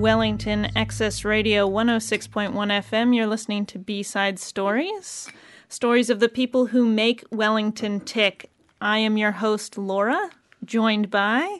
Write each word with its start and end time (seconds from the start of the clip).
Wellington 0.00 0.70
Access 0.74 1.26
Radio 1.26 1.68
106.1 1.68 2.52
FM. 2.54 3.14
You're 3.14 3.26
listening 3.26 3.66
to 3.66 3.78
B 3.78 4.02
Side 4.02 4.38
Stories, 4.38 5.28
stories 5.68 6.08
of 6.08 6.20
the 6.20 6.28
people 6.30 6.66
who 6.66 6.86
make 6.86 7.22
Wellington 7.30 8.00
tick. 8.00 8.50
I 8.80 8.96
am 8.98 9.18
your 9.18 9.32
host, 9.32 9.76
Laura, 9.76 10.30
joined 10.64 11.10
by. 11.10 11.58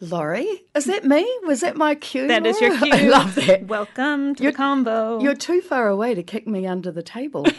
Laurie, 0.00 0.62
is 0.76 0.84
that 0.84 1.04
me? 1.04 1.28
Was 1.44 1.62
that 1.62 1.76
my 1.76 1.96
cue? 1.96 2.28
That 2.28 2.46
is 2.46 2.60
your 2.60 2.78
cue. 2.78 2.92
I 2.92 3.08
love 3.08 3.34
that. 3.34 3.66
Welcome 3.66 4.36
to 4.36 4.42
You're- 4.44 4.52
the 4.52 4.56
combo. 4.56 5.20
You're 5.20 5.34
too 5.34 5.62
far 5.62 5.88
away 5.88 6.14
to 6.14 6.22
kick 6.22 6.46
me 6.46 6.64
under 6.64 6.92
the 6.92 7.02
table. 7.02 7.44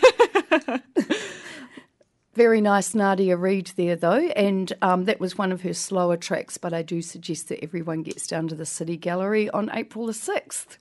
Very 2.35 2.59
nice 2.59 2.93
Nadia 2.93 3.37
Reid 3.37 3.71
there, 3.77 3.95
though, 3.95 4.27
and 4.35 4.73
um, 4.81 5.05
that 5.05 5.21
was 5.21 5.37
one 5.37 5.53
of 5.53 5.61
her 5.61 5.73
slower 5.73 6.17
tracks. 6.17 6.57
But 6.57 6.73
I 6.73 6.81
do 6.81 7.01
suggest 7.01 7.47
that 7.47 7.63
everyone 7.63 8.03
gets 8.03 8.27
down 8.27 8.49
to 8.49 8.55
the 8.55 8.65
City 8.65 8.97
Gallery 8.97 9.49
on 9.51 9.71
April 9.73 10.05
the 10.05 10.11
6th. 10.11 10.77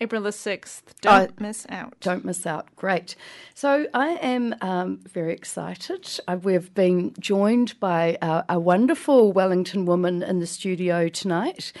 April 0.00 0.22
the 0.22 0.30
6th. 0.30 0.82
Don't 1.00 1.40
miss 1.40 1.66
out. 1.68 1.96
Don't 1.98 2.24
miss 2.24 2.46
out. 2.46 2.68
Great. 2.76 3.16
So 3.54 3.88
I 3.92 4.10
am 4.22 4.54
um, 4.60 5.00
very 5.12 5.32
excited. 5.32 6.08
Uh, 6.28 6.38
we've 6.40 6.72
been 6.74 7.12
joined 7.18 7.80
by 7.80 8.16
uh, 8.22 8.44
a 8.48 8.60
wonderful 8.60 9.32
Wellington 9.32 9.84
woman 9.84 10.22
in 10.22 10.38
the 10.38 10.46
studio 10.46 11.08
tonight. 11.08 11.72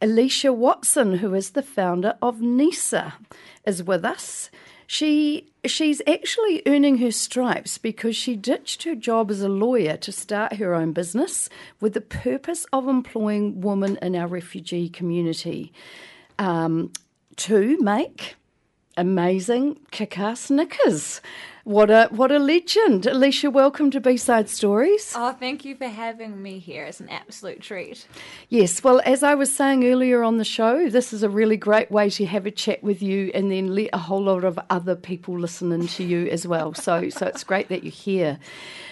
Alicia 0.00 0.54
Watson, 0.54 1.18
who 1.18 1.34
is 1.34 1.50
the 1.50 1.62
founder 1.62 2.16
of 2.22 2.40
NISA, 2.40 3.14
is 3.66 3.82
with 3.82 4.02
us. 4.02 4.48
She 4.90 5.52
she's 5.66 6.00
actually 6.06 6.62
earning 6.64 6.96
her 6.96 7.10
stripes 7.10 7.76
because 7.76 8.16
she 8.16 8.34
ditched 8.34 8.84
her 8.84 8.94
job 8.94 9.30
as 9.30 9.42
a 9.42 9.48
lawyer 9.48 9.98
to 9.98 10.10
start 10.10 10.54
her 10.54 10.74
own 10.74 10.92
business 10.92 11.50
with 11.78 11.92
the 11.92 12.00
purpose 12.00 12.64
of 12.72 12.88
employing 12.88 13.60
women 13.60 13.98
in 14.00 14.16
our 14.16 14.26
refugee 14.26 14.88
community 14.88 15.74
um, 16.38 16.90
to 17.36 17.76
make 17.82 18.36
amazing 18.96 19.78
kick-ass 19.90 20.50
knickers. 20.50 21.20
What 21.68 21.90
a 21.90 22.08
what 22.10 22.32
a 22.32 22.38
legend, 22.38 23.04
Alicia! 23.04 23.50
Welcome 23.50 23.90
to 23.90 24.00
B-side 24.00 24.48
Stories. 24.48 25.12
Oh, 25.14 25.32
thank 25.32 25.66
you 25.66 25.76
for 25.76 25.86
having 25.86 26.42
me 26.42 26.60
here. 26.60 26.84
It's 26.84 26.98
an 26.98 27.10
absolute 27.10 27.60
treat. 27.60 28.06
Yes, 28.48 28.82
well, 28.82 29.02
as 29.04 29.22
I 29.22 29.34
was 29.34 29.54
saying 29.54 29.84
earlier 29.84 30.22
on 30.22 30.38
the 30.38 30.46
show, 30.46 30.88
this 30.88 31.12
is 31.12 31.22
a 31.22 31.28
really 31.28 31.58
great 31.58 31.90
way 31.90 32.08
to 32.08 32.24
have 32.24 32.46
a 32.46 32.50
chat 32.50 32.82
with 32.82 33.02
you 33.02 33.30
and 33.34 33.52
then 33.52 33.74
let 33.74 33.90
a 33.92 33.98
whole 33.98 34.22
lot 34.22 34.44
of 34.44 34.58
other 34.70 34.96
people 34.96 35.38
listen 35.38 35.70
in 35.70 35.88
to 35.88 36.04
you 36.04 36.26
as 36.28 36.46
well. 36.46 36.72
So, 36.72 37.10
so 37.10 37.26
it's 37.26 37.44
great 37.44 37.68
that 37.68 37.84
you're 37.84 37.92
here. 37.92 38.38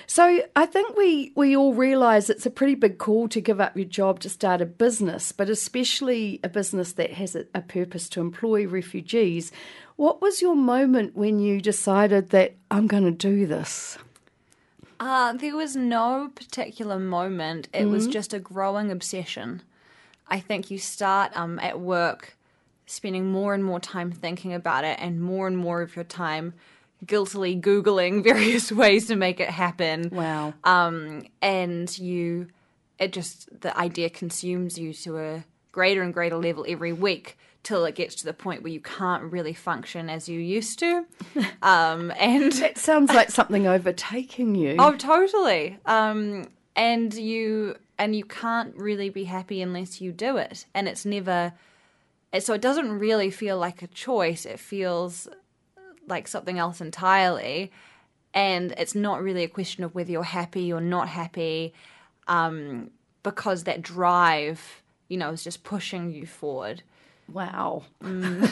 So, 0.06 0.42
I 0.54 0.66
think 0.66 0.96
we 0.96 1.32
we 1.34 1.56
all 1.56 1.74
realise 1.74 2.30
it's 2.30 2.46
a 2.46 2.50
pretty 2.50 2.76
big 2.76 2.98
call 2.98 3.28
to 3.28 3.40
give 3.40 3.60
up 3.60 3.76
your 3.76 3.86
job 3.86 4.20
to 4.20 4.28
start 4.28 4.60
a 4.60 4.66
business, 4.66 5.32
but 5.32 5.50
especially 5.50 6.38
a 6.44 6.48
business 6.48 6.92
that 6.92 7.14
has 7.14 7.34
a, 7.34 7.46
a 7.54 7.60
purpose 7.60 8.08
to 8.10 8.20
employ 8.20 8.66
refugees. 8.66 9.50
What 9.96 10.22
was 10.22 10.40
your 10.40 10.54
moment 10.54 11.16
when 11.16 11.40
you 11.40 11.60
decided 11.60 12.30
that 12.30 12.54
I'm 12.70 12.86
going 12.86 13.04
to 13.04 13.10
do 13.10 13.46
this? 13.46 13.98
Uh, 15.00 15.32
there 15.32 15.56
was 15.56 15.74
no 15.76 16.30
particular 16.34 16.98
moment. 16.98 17.68
It 17.72 17.86
was 17.86 18.06
just 18.06 18.32
a 18.32 18.38
growing 18.38 18.90
obsession. 18.90 19.62
I 20.28 20.40
think 20.40 20.70
you 20.70 20.78
start 20.78 21.36
um, 21.36 21.58
at 21.58 21.80
work 21.80 22.36
spending 22.86 23.26
more 23.30 23.52
and 23.52 23.64
more 23.64 23.80
time 23.80 24.12
thinking 24.12 24.54
about 24.54 24.84
it 24.84 24.98
and 25.00 25.20
more 25.20 25.46
and 25.46 25.58
more 25.58 25.82
of 25.82 25.96
your 25.96 26.04
time 26.04 26.54
guiltily 27.06 27.56
Googling 27.56 28.22
various 28.32 28.70
ways 28.72 29.06
to 29.08 29.16
make 29.16 29.40
it 29.40 29.50
happen. 29.50 30.10
Wow. 30.12 30.54
um, 30.64 31.24
and 31.42 31.96
you 31.98 32.48
it 32.98 33.12
just 33.12 33.48
the 33.60 33.76
idea 33.78 34.08
consumes 34.10 34.78
you 34.78 34.92
to 34.94 35.18
a 35.18 35.44
greater 35.72 36.02
and 36.02 36.14
greater 36.14 36.36
level 36.36 36.64
every 36.66 36.92
week 36.92 37.36
till 37.62 37.84
it 37.84 37.94
gets 37.94 38.14
to 38.14 38.24
the 38.24 38.32
point 38.32 38.62
where 38.62 38.72
you 38.72 38.80
can't 38.80 39.24
really 39.32 39.52
function 39.52 40.08
as 40.08 40.28
you 40.28 40.40
used 40.40 40.78
to 40.78 41.04
um, 41.62 42.10
and 42.18 42.54
It 42.54 42.78
sounds 42.78 43.12
like 43.12 43.30
something 43.38 43.66
overtaking 43.66 44.54
you. 44.54 44.76
oh 44.78 44.96
totally 44.96 45.76
um, 45.84 46.46
and 46.74 47.12
you 47.12 47.76
and 47.98 48.14
you 48.16 48.24
can't 48.24 48.74
really 48.76 49.10
be 49.10 49.24
happy 49.24 49.60
unless 49.60 50.00
you 50.00 50.12
do 50.12 50.36
it 50.38 50.64
and 50.74 50.88
it's 50.88 51.04
never 51.04 51.52
so 52.38 52.52
it 52.54 52.60
doesn't 52.62 52.98
really 52.98 53.30
feel 53.30 53.58
like 53.58 53.82
a 53.82 53.86
choice 53.88 54.46
it 54.46 54.58
feels 54.60 55.28
like 56.06 56.28
something 56.28 56.58
else 56.58 56.80
entirely 56.80 57.70
and 58.34 58.72
it's 58.76 58.94
not 58.94 59.22
really 59.22 59.44
a 59.44 59.48
question 59.48 59.82
of 59.84 59.94
whether 59.94 60.10
you're 60.10 60.22
happy 60.22 60.72
or 60.72 60.80
not 60.80 61.08
happy 61.08 61.72
um, 62.28 62.90
because 63.22 63.64
that 63.64 63.82
drive 63.82 64.82
you 65.08 65.16
know 65.16 65.30
is 65.30 65.44
just 65.44 65.64
pushing 65.64 66.10
you 66.12 66.26
forward 66.26 66.82
Wow. 67.32 67.84
and 68.00 68.48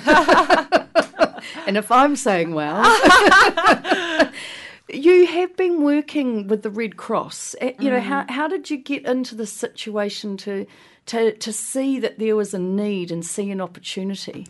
if 1.66 1.90
I'm 1.90 2.16
saying 2.16 2.54
wow, 2.54 2.82
you 4.88 5.26
have 5.26 5.56
been 5.56 5.82
working 5.82 6.46
with 6.48 6.62
the 6.62 6.70
Red 6.70 6.96
Cross. 6.96 7.54
Uh, 7.60 7.72
You 7.78 7.90
know, 7.90 8.00
how, 8.00 8.24
how 8.28 8.48
did 8.48 8.70
you 8.70 8.76
get 8.76 9.04
into 9.04 9.34
the 9.34 9.46
situation 9.46 10.36
to, 10.38 10.66
to, 11.06 11.36
to 11.36 11.52
see 11.52 11.98
that 12.00 12.18
there 12.18 12.36
was 12.36 12.52
a 12.54 12.58
need 12.58 13.10
and 13.10 13.24
see 13.24 13.50
an 13.50 13.60
opportunity? 13.60 14.46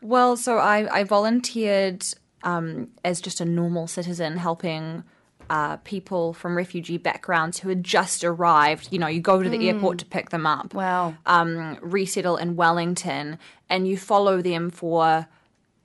Well, 0.00 0.36
so 0.36 0.58
I, 0.58 1.00
I 1.00 1.04
volunteered 1.04 2.04
um, 2.46 2.88
as 3.04 3.20
just 3.20 3.40
a 3.40 3.44
normal 3.44 3.88
citizen 3.88 4.36
helping 4.36 5.02
uh, 5.50 5.76
people 5.78 6.32
from 6.32 6.56
refugee 6.56 6.96
backgrounds 6.96 7.58
who 7.58 7.68
had 7.68 7.82
just 7.82 8.22
arrived. 8.22 8.88
You 8.92 9.00
know, 9.00 9.08
you 9.08 9.20
go 9.20 9.42
to 9.42 9.48
the 9.48 9.68
airport 9.68 9.98
to 9.98 10.06
pick 10.06 10.30
them 10.30 10.46
up. 10.46 10.72
Wow. 10.72 11.14
Um, 11.26 11.76
resettle 11.82 12.36
in 12.36 12.54
Wellington, 12.54 13.38
and 13.68 13.88
you 13.88 13.96
follow 13.96 14.40
them 14.40 14.70
for 14.70 15.26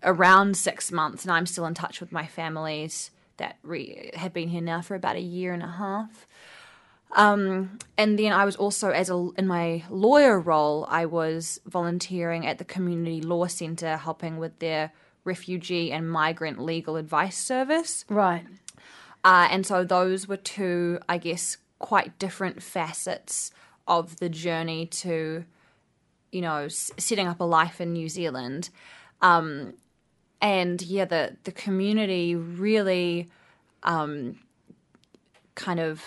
around 0.03 0.55
six 0.55 0.91
months. 0.91 1.25
And 1.25 1.31
I'm 1.31 1.47
still 1.47 1.65
in 1.65 1.73
touch 1.73 1.99
with 1.99 2.11
my 2.11 2.27
families 2.27 3.09
that 3.37 3.57
re- 3.63 4.11
have 4.13 4.31
been 4.31 4.49
here 4.49 4.61
now 4.61 4.81
for 4.81 4.93
about 4.95 5.15
a 5.15 5.21
year 5.21 5.53
and 5.53 5.63
a 5.63 5.67
half. 5.67 6.27
Um, 7.13 7.79
and 7.97 8.17
then 8.17 8.31
I 8.33 8.45
was 8.45 8.55
also, 8.55 8.91
as 8.91 9.09
a 9.09 9.29
in 9.35 9.47
my 9.47 9.83
lawyer 9.89 10.39
role, 10.39 10.85
I 10.89 11.07
was 11.07 11.59
volunteering 11.65 12.45
at 12.45 12.59
the 12.59 12.65
community 12.65 13.19
law 13.19 13.47
centre, 13.47 13.97
helping 13.97 14.37
with 14.37 14.59
their 14.59 14.91
refugee 15.23 15.91
and 15.91 16.09
migrant 16.09 16.59
legal 16.59 16.95
advice 16.95 17.37
service. 17.37 18.05
Right. 18.09 18.45
Uh, 19.23 19.47
and 19.51 19.65
so 19.65 19.83
those 19.83 20.27
were 20.27 20.37
two, 20.37 20.99
I 21.07 21.17
guess, 21.17 21.57
quite 21.79 22.17
different 22.17 22.61
facets 22.63 23.51
of 23.87 24.17
the 24.17 24.29
journey 24.29 24.85
to, 24.87 25.45
you 26.31 26.41
know, 26.41 26.65
s- 26.65 26.91
setting 26.97 27.27
up 27.27 27.39
a 27.39 27.43
life 27.43 27.79
in 27.79 27.93
New 27.93 28.09
Zealand. 28.09 28.69
Um, 29.21 29.73
and 30.41 30.81
yeah, 30.81 31.05
the 31.05 31.37
the 31.43 31.51
community 31.51 32.35
really, 32.35 33.29
um, 33.83 34.39
kind 35.53 35.79
of 35.79 36.03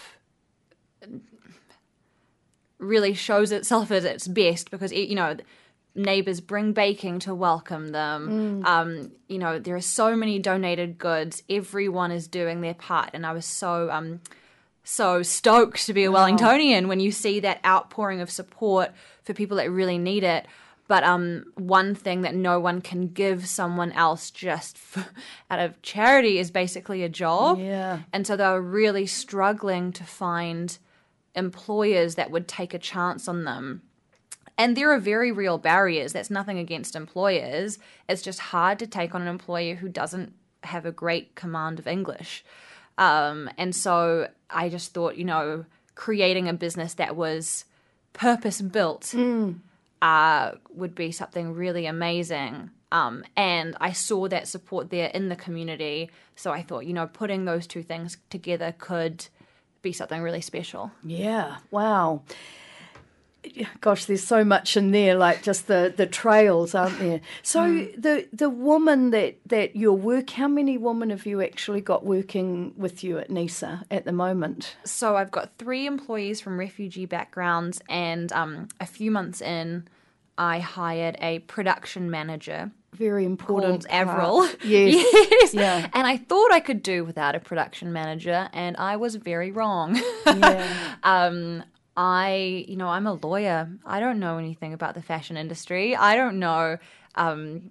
really 2.78 3.14
shows 3.14 3.52
itself 3.52 3.91
at 3.91 4.04
its 4.04 4.26
best 4.26 4.70
because 4.70 4.91
it, 4.92 5.08
you 5.08 5.14
know 5.14 5.36
neighbors 5.94 6.41
bring 6.41 6.72
baking 6.72 7.21
to 7.21 7.34
welcome 7.34 7.88
them. 7.91 8.62
Um, 8.65 9.12
you 9.28 9.38
know 9.38 9.59
there 9.59 9.77
are 9.77 9.81
so 9.81 10.16
many 10.16 10.38
donated 10.38 10.99
goods. 10.99 11.43
Everyone 11.49 12.10
is 12.10 12.28
doing 12.28 12.60
their 12.60 12.75
part. 12.75 13.10
And 13.15 13.25
i 13.25 13.32
was 13.32 13.47
so 13.47 13.91
um, 13.91 14.21
so 14.82 15.22
stoked 15.22 15.87
to 15.87 15.94
be 15.94 16.05
a 16.05 16.10
wellingtonian 16.10 16.88
when 16.88 17.00
you 17.00 17.10
see 17.10 17.41
that 17.41 17.65
outpouring 17.65 18.21
of 18.21 18.31
support 18.31 18.93
for 19.22 19.32
people 19.34 19.56
that 19.56 19.71
really 19.71 19.99
need 19.99 20.25
it. 20.25 20.47
But 20.87 21.03
um, 21.05 21.47
one 21.55 21.94
thing 21.94 22.20
that 22.23 22.35
no 22.35 22.61
one 22.61 22.82
can 22.82 23.08
give 23.08 23.47
someone 23.47 23.90
else 23.93 24.31
just 24.31 24.76
f 24.76 25.08
out 25.50 25.58
of 25.58 25.81
charity 25.81 26.38
is 26.38 26.50
basically 26.50 27.02
a 27.02 27.08
job. 27.08 27.58
Yeah. 27.58 28.00
and 28.12 28.26
so 28.26 28.37
they 28.37 28.44
were 28.44 28.61
really 28.61 29.06
struggling 29.06 29.93
to 29.93 30.05
find 30.05 30.76
employers 31.35 32.17
that 32.17 32.31
would 32.31 32.47
take 32.47 32.75
a 32.75 32.79
chance 32.79 33.26
on 33.29 33.44
them. 33.44 33.82
And 34.56 34.76
there 34.76 34.92
are 34.92 34.98
very 34.98 35.32
real 35.32 35.58
barriers. 35.58 36.12
That's 36.12 36.30
nothing 36.30 36.58
against 36.58 36.94
employers. 36.94 37.78
It's 38.08 38.22
just 38.22 38.38
hard 38.38 38.78
to 38.78 38.86
take 38.86 39.14
on 39.14 39.22
an 39.22 39.28
employer 39.28 39.74
who 39.74 39.88
doesn't 39.88 40.32
have 40.62 40.86
a 40.86 40.92
great 40.92 41.34
command 41.34 41.78
of 41.78 41.86
English. 41.86 42.44
Um, 42.96 43.50
and 43.58 43.74
so 43.74 44.28
I 44.48 44.68
just 44.68 44.94
thought, 44.94 45.16
you 45.16 45.24
know, 45.24 45.64
creating 45.94 46.48
a 46.48 46.52
business 46.52 46.94
that 46.94 47.16
was 47.16 47.64
purpose 48.12 48.60
built 48.60 49.14
uh, 50.02 50.52
would 50.70 50.94
be 50.94 51.10
something 51.10 51.54
really 51.54 51.86
amazing. 51.86 52.70
Um, 52.92 53.24
and 53.36 53.76
I 53.80 53.90
saw 53.92 54.28
that 54.28 54.46
support 54.46 54.90
there 54.90 55.08
in 55.08 55.28
the 55.28 55.36
community. 55.36 56.10
So 56.36 56.52
I 56.52 56.62
thought, 56.62 56.86
you 56.86 56.92
know, 56.92 57.08
putting 57.08 57.44
those 57.44 57.66
two 57.66 57.82
things 57.82 58.18
together 58.30 58.72
could 58.78 59.26
be 59.82 59.92
something 59.92 60.22
really 60.22 60.40
special. 60.40 60.92
Yeah. 61.02 61.56
Wow. 61.72 62.22
Gosh, 63.81 64.06
there's 64.06 64.25
so 64.25 64.44
much 64.44 64.76
in 64.76 64.91
there, 64.91 65.14
like 65.14 65.43
just 65.43 65.67
the, 65.67 65.93
the 65.94 66.06
trails, 66.06 66.75
aren't 66.75 66.99
there? 66.99 67.20
So 67.43 67.88
the 67.96 68.26
the 68.32 68.50
woman 68.50 69.11
that, 69.11 69.37
that 69.46 69.76
your 69.76 69.93
work, 69.96 70.31
how 70.31 70.49
many 70.49 70.79
women 70.79 71.11
have 71.11 71.26
you 71.26 71.41
actually 71.43 71.81
got 71.81 72.05
working 72.05 72.75
with 72.76 73.05
you 73.05 73.19
at 73.19 73.31
NISA 73.31 73.85
at 73.91 74.05
the 74.05 74.12
moment? 74.12 74.76
So 74.85 75.17
I've 75.17 75.31
got 75.31 75.56
three 75.58 75.87
employees 75.87 76.41
from 76.41 76.58
refugee 76.58 77.06
backgrounds, 77.06 77.81
and 77.88 78.32
um, 78.32 78.69
a 78.81 78.87
few 78.87 79.11
months 79.11 79.41
in, 79.41 79.87
I 80.37 80.58
hired 80.58 81.17
a 81.20 81.40
production 81.40 82.11
manager 82.11 82.70
Very 82.93 83.25
important. 83.25 83.85
called 83.85 83.87
Avril. 83.90 84.49
Yes. 84.64 85.06
yes. 85.31 85.55
Yeah. 85.55 85.88
And 85.93 86.06
I 86.06 86.17
thought 86.17 86.52
I 86.52 86.61
could 86.61 86.82
do 86.82 87.05
without 87.05 87.35
a 87.35 87.40
production 87.40 87.93
manager, 87.93 88.49
and 88.52 88.76
I 88.76 88.97
was 88.97 89.14
very 89.17 89.50
wrong. 89.52 90.00
Yeah. 90.26 90.94
um, 91.02 91.62
I, 91.96 92.64
you 92.69 92.76
know, 92.76 92.88
I'm 92.88 93.06
a 93.06 93.14
lawyer. 93.14 93.69
I 93.85 94.00
don't 94.00 94.19
know 94.19 94.38
anything 94.38 94.73
about 94.73 94.94
the 94.94 95.02
fashion 95.02 95.37
industry. 95.37 95.94
I 95.94 96.17
don't 96.17 96.38
know, 96.38 96.79
um, 97.14 97.70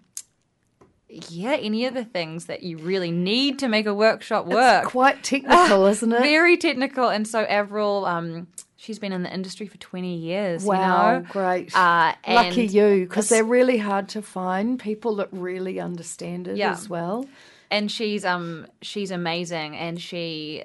yeah, 1.29 1.53
any 1.59 1.85
of 1.85 1.93
the 1.93 2.05
things 2.05 2.45
that 2.45 2.63
you 2.63 2.77
really 2.77 3.11
need 3.11 3.59
to 3.59 3.67
make 3.67 3.85
a 3.85 3.93
workshop 3.93 4.47
work. 4.47 4.85
Quite 4.85 5.23
technical, 5.23 5.85
isn't 5.93 6.11
it? 6.11 6.21
Very 6.21 6.57
technical. 6.57 7.09
And 7.09 7.27
so 7.27 7.41
Avril, 7.41 8.05
um, 8.05 8.47
she's 8.77 8.97
been 8.97 9.11
in 9.13 9.21
the 9.21 9.31
industry 9.31 9.67
for 9.67 9.77
20 9.77 10.15
years. 10.15 10.63
Wow, 10.63 10.73
You 11.15 11.19
know? 11.19 11.25
great. 11.29 11.75
Uh, 11.75 12.13
Lucky 12.27 12.65
you, 12.65 13.01
because 13.07 13.29
they're 13.29 13.43
really 13.43 13.77
hard 13.77 14.09
to 14.09 14.21
find. 14.23 14.79
People 14.79 15.17
that 15.17 15.29
really 15.31 15.79
understand 15.79 16.47
it 16.47 16.57
Yeah. 16.57 16.71
as 16.71 16.89
well. 16.89 17.27
and 17.69 17.91
she's 17.91 18.23
um 18.23 18.67
she's 18.83 19.09
amazing 19.11 19.75
and 19.75 19.99
she 19.99 20.63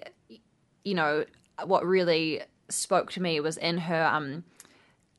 you 0.85 0.95
know 0.95 1.25
what 1.65 1.85
really 1.87 2.43
spoke 2.69 3.11
to 3.13 3.23
me 3.23 3.39
was 3.41 3.57
in 3.57 3.79
her 3.79 4.05
um 4.07 4.45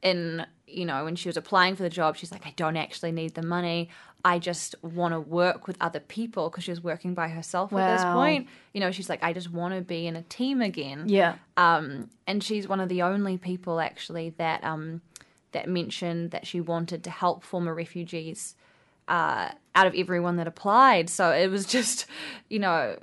in 0.01 0.45
you 0.67 0.85
know 0.85 1.03
when 1.03 1.15
she 1.15 1.27
was 1.29 1.35
applying 1.37 1.75
for 1.75 1.83
the 1.83 1.89
job 1.89 2.15
she's 2.15 2.31
like 2.31 2.45
i 2.45 2.53
don't 2.55 2.77
actually 2.77 3.11
need 3.11 3.33
the 3.33 3.41
money 3.41 3.89
i 4.23 4.37
just 4.39 4.75
want 4.81 5.13
to 5.13 5.19
work 5.19 5.67
with 5.67 5.75
other 5.81 5.99
people 5.99 6.49
because 6.49 6.63
she 6.63 6.71
was 6.71 6.81
working 6.83 7.13
by 7.13 7.27
herself 7.27 7.73
at 7.73 7.85
this 7.87 8.03
point 8.13 8.47
you 8.73 8.79
know 8.79 8.91
she's 8.91 9.09
like 9.09 9.21
i 9.23 9.33
just 9.33 9.51
want 9.51 9.73
to 9.73 9.81
be 9.81 10.05
in 10.07 10.15
a 10.15 10.21
team 10.23 10.61
again 10.61 11.05
Yeah. 11.07 11.35
um, 11.57 12.09
and 12.27 12.43
she's 12.43 12.67
one 12.67 12.79
of 12.79 12.87
the 12.89 13.01
only 13.01 13.37
people 13.37 13.79
actually 13.79 14.29
that 14.37 14.63
um, 14.63 15.01
that 15.51 15.67
mentioned 15.67 16.31
that 16.31 16.45
she 16.45 16.61
wanted 16.61 17.03
to 17.05 17.09
help 17.09 17.43
former 17.43 17.73
refugees 17.73 18.55
uh, 19.07 19.49
out 19.73 19.87
of 19.87 19.95
everyone 19.95 20.35
that 20.35 20.47
applied. 20.47 21.09
So 21.09 21.31
it 21.31 21.47
was 21.49 21.65
just, 21.77 22.05
you 22.49 22.59
know, 22.59 22.99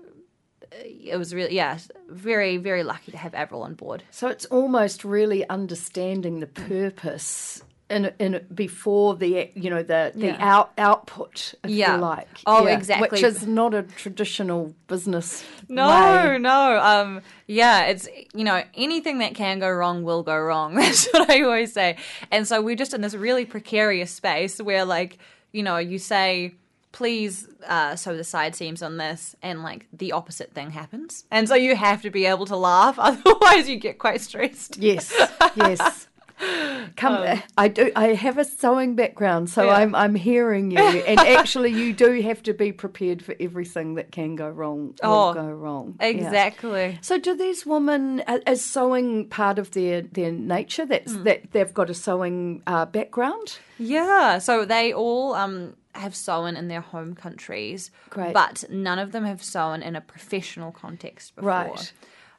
it 0.85 1.17
was 1.19 1.35
really 1.35 1.55
yeah, 1.55 1.79
very 2.09 2.57
very 2.57 2.83
lucky 2.83 3.13
to 3.13 3.19
have 3.19 3.35
Avril 3.35 3.63
on 3.63 3.75
board. 3.75 4.03
So 4.11 4.29
it's 4.29 4.45
almost 4.47 5.05
really 5.05 5.49
understanding 5.49 6.41
the 6.41 6.47
purpose 6.47 7.63
in 7.89 8.13
in 8.19 8.45
before 8.53 9.15
the 9.15 9.49
you 9.55 9.71
know 9.71 9.83
the 9.83 10.11
the 10.15 10.27
Yeah. 10.27 10.37
out 10.41 10.73
output, 10.77 11.55
if 11.63 11.71
Yeah. 11.71 11.95
you 11.95 12.01
like. 12.01 12.29
Oh, 12.45 12.67
exactly. 12.67 13.09
Which 13.09 13.23
is 13.23 13.47
not 13.47 13.75
a 13.75 13.83
traditional 13.85 14.75
business. 14.89 15.45
No, 15.69 15.87
way. 15.89 16.39
no. 16.39 16.81
Um, 16.81 17.21
yeah, 17.47 17.85
it's 17.87 18.09
you 18.35 18.43
know 18.45 18.63
anything 18.75 19.19
that 19.19 19.35
can 19.37 19.61
go 19.61 19.71
wrong 19.71 20.03
will 20.03 20.25
go 20.25 20.37
wrong. 20.37 20.75
That's 20.81 21.07
what 21.13 21.31
I 21.31 21.43
always 21.43 21.73
say. 21.73 21.97
And 22.33 22.47
so 22.47 22.61
we're 22.61 22.77
just 22.77 22.93
in 22.93 23.03
this 23.03 23.15
really 23.15 23.45
precarious 23.45 24.11
space 24.11 24.61
where, 24.61 24.85
like, 24.85 25.19
you 25.53 25.63
know, 25.63 25.77
you 25.79 25.99
say, 25.99 26.55
"Please 26.97 27.47
uh, 27.69 27.95
sew 27.97 28.17
the 28.17 28.25
side 28.25 28.55
seams 28.57 28.83
on 28.83 28.97
this," 28.97 29.37
and 29.43 29.63
like 29.63 29.87
the 29.93 30.13
opposite 30.13 30.51
thing 30.55 30.71
happens, 30.71 31.25
and 31.31 31.47
so 31.49 31.55
you 31.55 31.77
have 31.77 32.01
to 32.03 32.11
be 32.11 32.25
able 32.27 32.47
to 32.47 32.57
laugh, 32.57 32.97
otherwise 33.11 33.69
you 33.69 33.77
get 33.77 33.99
quite 33.99 34.21
stressed. 34.23 34.79
Yes, 34.79 35.13
yes. 35.55 36.09
Come, 36.97 37.41
I 37.57 37.69
do. 37.69 37.91
I 37.97 38.09
have 38.15 38.37
a 38.39 38.45
sewing 38.45 38.95
background, 38.95 39.49
so 39.51 39.63
Um, 39.63 39.69
Yeah. 39.69 39.75
I'm 39.81 39.95
I'm 39.95 40.15
hearing 40.15 40.71
you. 40.71 40.79
And 41.11 41.19
actually, 41.39 41.71
you 41.73 41.93
do 41.95 42.21
have 42.23 42.43
to 42.43 42.53
be 42.55 42.73
prepared 42.73 43.21
for 43.23 43.35
everything 43.41 43.95
that 43.97 44.13
can 44.13 44.37
go 44.37 44.49
wrong. 44.49 44.95
Oh, 45.03 45.33
go 45.35 45.49
wrong. 45.65 45.97
Yeah. 46.01 46.07
Exactly. 46.09 46.99
So, 47.01 47.19
do 47.19 47.35
these 47.35 47.65
women 47.67 48.23
is 48.47 48.63
sewing 48.65 49.29
part 49.29 49.59
of 49.59 49.71
their 49.71 50.03
their 50.03 50.33
nature? 50.33 50.87
That's 50.87 51.13
Hmm. 51.15 51.25
that 51.25 51.39
they've 51.53 51.75
got 51.81 51.89
a 51.91 51.95
sewing 51.95 52.63
uh, 52.67 52.85
background. 52.87 53.59
Yeah, 53.79 54.39
so 54.39 54.65
they 54.67 54.93
all 54.93 55.35
um, 55.35 55.75
have 55.99 56.15
sewn 56.15 56.57
in 56.57 56.69
their 56.69 56.81
home 56.81 57.15
countries, 57.15 57.91
Great. 58.11 58.33
but 58.35 58.65
none 58.71 58.99
of 58.99 59.13
them 59.13 59.25
have 59.25 59.43
sewn 59.43 59.83
in 59.83 59.97
a 59.97 60.01
professional 60.01 60.73
context 60.73 61.35
before. 61.37 61.49
Right. 61.51 61.93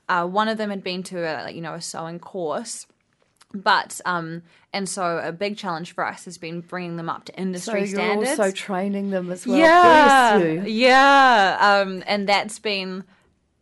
Uh, 0.09 0.25
one 0.25 0.47
of 0.47 0.57
them 0.57 0.69
had 0.69 0.83
been 0.83 1.03
to 1.03 1.23
a 1.23 1.51
you 1.51 1.61
know 1.61 1.73
a 1.73 1.81
sewing 1.81 2.19
course, 2.19 2.87
but 3.53 3.99
um, 4.05 4.41
and 4.73 4.87
so 4.87 5.17
a 5.17 5.31
big 5.31 5.57
challenge 5.57 5.93
for 5.93 6.05
us 6.05 6.25
has 6.25 6.37
been 6.37 6.61
bringing 6.61 6.95
them 6.97 7.09
up 7.09 7.25
to 7.25 7.33
So 7.33 7.41
industry 7.41 7.79
you're 7.81 7.87
standards. 7.99 8.39
also 8.39 8.51
training 8.51 9.09
them 9.09 9.31
as 9.31 9.45
well. 9.45 9.57
yeah, 9.57 10.63
yeah, 10.65 11.57
um, 11.85 12.03
and 12.07 12.27
that's 12.27 12.59
been. 12.59 13.03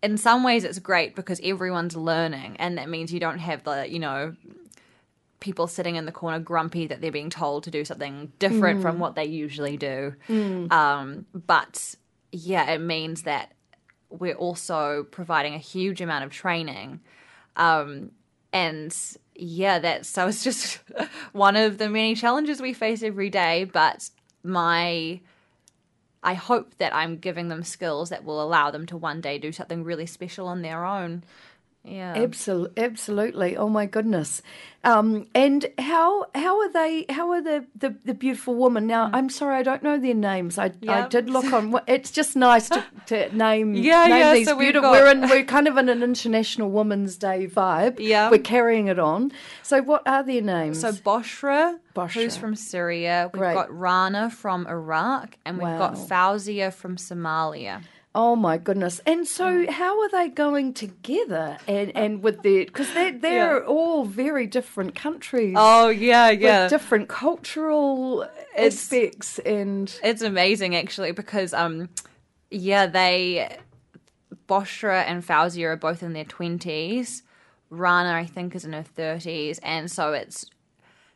In 0.03 0.17
some 0.17 0.43
ways, 0.43 0.63
it's 0.63 0.77
great 0.77 1.15
because 1.15 1.41
everyone's 1.43 1.95
learning, 1.95 2.57
and 2.59 2.77
that 2.77 2.89
means 2.89 3.11
you 3.11 3.19
don't 3.19 3.39
have 3.39 3.63
the, 3.63 3.89
you 3.89 3.97
know, 3.97 4.35
people 5.39 5.67
sitting 5.67 5.95
in 5.95 6.05
the 6.05 6.11
corner 6.11 6.39
grumpy 6.39 6.87
that 6.87 7.01
they're 7.01 7.11
being 7.11 7.29
told 7.29 7.63
to 7.63 7.71
do 7.71 7.85
something 7.85 8.31
different 8.39 8.81
from 8.81 8.99
what 8.99 9.15
they 9.15 9.25
usually 9.25 9.77
do. 9.77 10.15
Um, 10.71 11.25
but 11.33 11.95
yeah, 12.31 12.71
it 12.71 12.79
means 12.79 13.23
that 13.23 13.51
we're 14.09 14.35
also 14.35 15.03
providing 15.11 15.53
a 15.53 15.59
huge 15.59 16.01
amount 16.01 16.23
of 16.23 16.31
training. 16.31 16.99
Um, 17.55 18.11
and 18.53 18.95
yeah, 19.35 19.79
that's 19.79 20.07
so 20.07 20.27
it's 20.27 20.43
just 20.43 20.79
one 21.33 21.55
of 21.55 21.77
the 21.77 21.89
many 21.89 22.15
challenges 22.15 22.61
we 22.61 22.73
face 22.73 23.03
every 23.03 23.29
day. 23.29 23.65
But 23.65 24.09
my 24.43 25.19
I 26.23 26.33
hope 26.33 26.75
that 26.79 26.93
I'm 26.93 27.17
giving 27.17 27.49
them 27.49 27.63
skills 27.63 28.09
that 28.09 28.23
will 28.23 28.41
allow 28.41 28.71
them 28.71 28.87
to 28.87 28.97
one 28.97 29.21
day 29.21 29.37
do 29.37 29.51
something 29.51 29.83
really 29.83 30.07
special 30.07 30.47
on 30.47 30.63
their 30.63 30.83
own. 30.83 31.23
Yeah. 31.85 32.13
Absolutely, 32.15 32.83
absolutely. 32.83 33.57
Oh 33.57 33.69
my 33.69 33.85
goodness! 33.85 34.41
Um, 34.83 35.27
and 35.33 35.65
how 35.79 36.25
how 36.35 36.59
are 36.59 36.71
they? 36.71 37.05
How 37.09 37.31
are 37.31 37.41
the 37.41 37.65
the, 37.75 37.95
the 38.05 38.13
beautiful 38.13 38.55
woman? 38.55 38.85
Now, 38.87 39.09
I'm 39.13 39.29
sorry, 39.29 39.55
I 39.55 39.63
don't 39.63 39.81
know 39.83 39.99
their 39.99 40.13
names. 40.13 40.57
I 40.57 40.65
I 40.65 40.69
Mm. 40.69 41.09
Did 41.09 41.29
look 41.29 41.51
on. 41.53 41.79
It's 41.87 42.11
just 42.11 42.35
nice 42.35 42.69
to, 42.69 42.83
to 43.07 43.35
name 43.35 43.73
Yeah, 43.91 44.05
name 44.07 44.17
yeah, 44.17 44.33
these 44.33 44.47
so 44.47 44.57
beautiful. 44.57 44.89
got- 44.89 44.91
We're 44.93 45.11
in 45.11 45.21
we're 45.29 45.43
kind 45.43 45.67
of 45.67 45.77
in 45.77 45.89
an 45.89 46.01
International 46.03 46.69
Women's 46.69 47.17
Day 47.17 47.47
vibe. 47.47 47.97
Yeah. 47.99 48.29
we're 48.29 48.37
carrying 48.39 48.87
it 48.87 48.99
on. 48.99 49.31
So, 49.63 49.81
what 49.81 50.07
are 50.07 50.23
their 50.23 50.41
names? 50.41 50.81
So 50.81 50.91
Boshra, 50.91 51.77
Boshra. 51.95 52.11
who's 52.13 52.37
from 52.37 52.55
Syria. 52.55 53.29
We've 53.33 53.39
Great. 53.39 53.53
got 53.55 53.75
Rana 53.75 54.29
from 54.29 54.67
Iraq, 54.67 55.37
and 55.45 55.57
we've 55.57 55.77
got 55.77 55.95
Fauzia 55.95 56.71
from 56.73 56.97
Somalia. 56.97 57.81
Oh 58.17 58.37
my 58.37 58.57
goodness! 58.57 59.01
And 59.05 59.27
so, 59.27 59.69
how 59.69 60.01
are 60.01 60.09
they 60.09 60.29
going 60.29 60.73
together? 60.73 61.57
And 61.67 61.91
and 61.97 62.23
with 62.23 62.43
their 62.43 62.63
because 62.65 62.91
they 62.93 63.11
they're 63.11 63.65
all 63.75 64.05
very 64.05 64.47
different 64.47 64.95
countries. 64.95 65.55
Oh 65.57 65.89
yeah, 65.89 66.29
with 66.31 66.69
different 66.69 67.09
cultural 67.09 68.23
It's- 68.55 68.73
aspects 68.85 69.37
and 69.39 69.93
It's 70.01 70.21
amazing 70.21 70.77
actually 70.77 71.11
because 71.11 71.53
um 71.53 71.89
yeah, 72.49 72.85
they 72.85 73.57
Boshra 74.47 75.03
and 75.05 75.21
Fauzia 75.25 75.65
are 75.65 75.75
both 75.75 76.01
in 76.01 76.13
their 76.13 76.23
twenties. 76.23 77.21
Rana 77.69 78.13
I 78.13 78.25
think 78.25 78.55
is 78.55 78.63
in 78.63 78.71
her 78.71 78.83
thirties 78.83 79.59
and 79.61 79.91
so 79.91 80.13
it's 80.13 80.45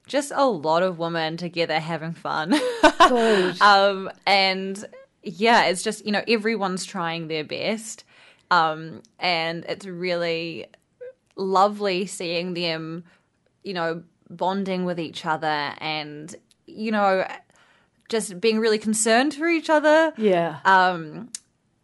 just 0.05 0.31
a 0.35 0.45
lot 0.45 0.83
of 0.83 0.99
women 0.99 1.37
together 1.37 1.79
having 1.79 2.11
fun. 2.13 2.59
Um 3.61 4.11
and 4.27 4.85
yeah, 5.23 5.65
it's 5.65 5.83
just, 5.83 6.05
you 6.05 6.11
know, 6.11 6.23
everyone's 6.27 6.85
trying 6.85 7.27
their 7.27 7.43
best. 7.43 8.03
Um 8.51 9.01
and 9.19 9.65
it's 9.65 9.85
really 9.85 10.67
lovely 11.35 12.05
seeing 12.05 12.53
them, 12.53 13.03
you 13.63 13.73
know, 13.73 14.03
bonding 14.29 14.85
with 14.85 14.99
each 14.99 15.25
other 15.25 15.73
and 15.79 16.35
you 16.67 16.91
know 16.91 17.25
just 18.09 18.41
being 18.41 18.59
really 18.59 18.79
concerned 18.79 19.33
for 19.35 19.47
each 19.47 19.69
other. 19.69 20.11
yeah. 20.17 20.59
Um, 20.65 21.29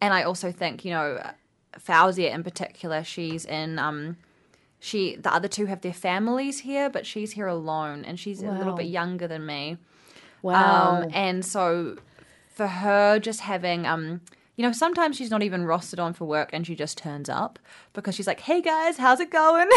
and 0.00 0.12
I 0.12 0.24
also 0.24 0.52
think, 0.52 0.84
you 0.84 0.90
know, 0.90 1.24
Fauzia 1.78 2.34
in 2.34 2.42
particular, 2.42 3.02
she's 3.02 3.46
in. 3.46 3.78
Um, 3.78 4.18
she 4.78 5.16
the 5.16 5.32
other 5.32 5.48
two 5.48 5.66
have 5.66 5.80
their 5.80 5.94
families 5.94 6.60
here, 6.60 6.90
but 6.90 7.06
she's 7.06 7.32
here 7.32 7.46
alone, 7.46 8.04
and 8.04 8.20
she's 8.20 8.42
a 8.42 8.50
little 8.50 8.74
bit 8.74 8.86
younger 8.86 9.26
than 9.26 9.46
me. 9.46 9.78
wow. 10.42 11.02
Um, 11.02 11.10
and 11.14 11.44
so 11.44 11.96
for 12.56 12.66
her, 12.66 13.20
just 13.20 13.40
having 13.40 13.86
um. 13.86 14.20
You 14.58 14.62
know, 14.62 14.72
sometimes 14.72 15.16
she's 15.16 15.30
not 15.30 15.42
even 15.42 15.64
rostered 15.64 16.02
on 16.02 16.14
for 16.14 16.24
work 16.24 16.48
and 16.54 16.66
she 16.66 16.74
just 16.74 16.96
turns 16.96 17.28
up 17.28 17.58
because 17.92 18.14
she's 18.14 18.26
like, 18.26 18.40
hey 18.40 18.62
guys, 18.62 18.96
how's 18.96 19.20
it 19.20 19.30
going? 19.30 19.68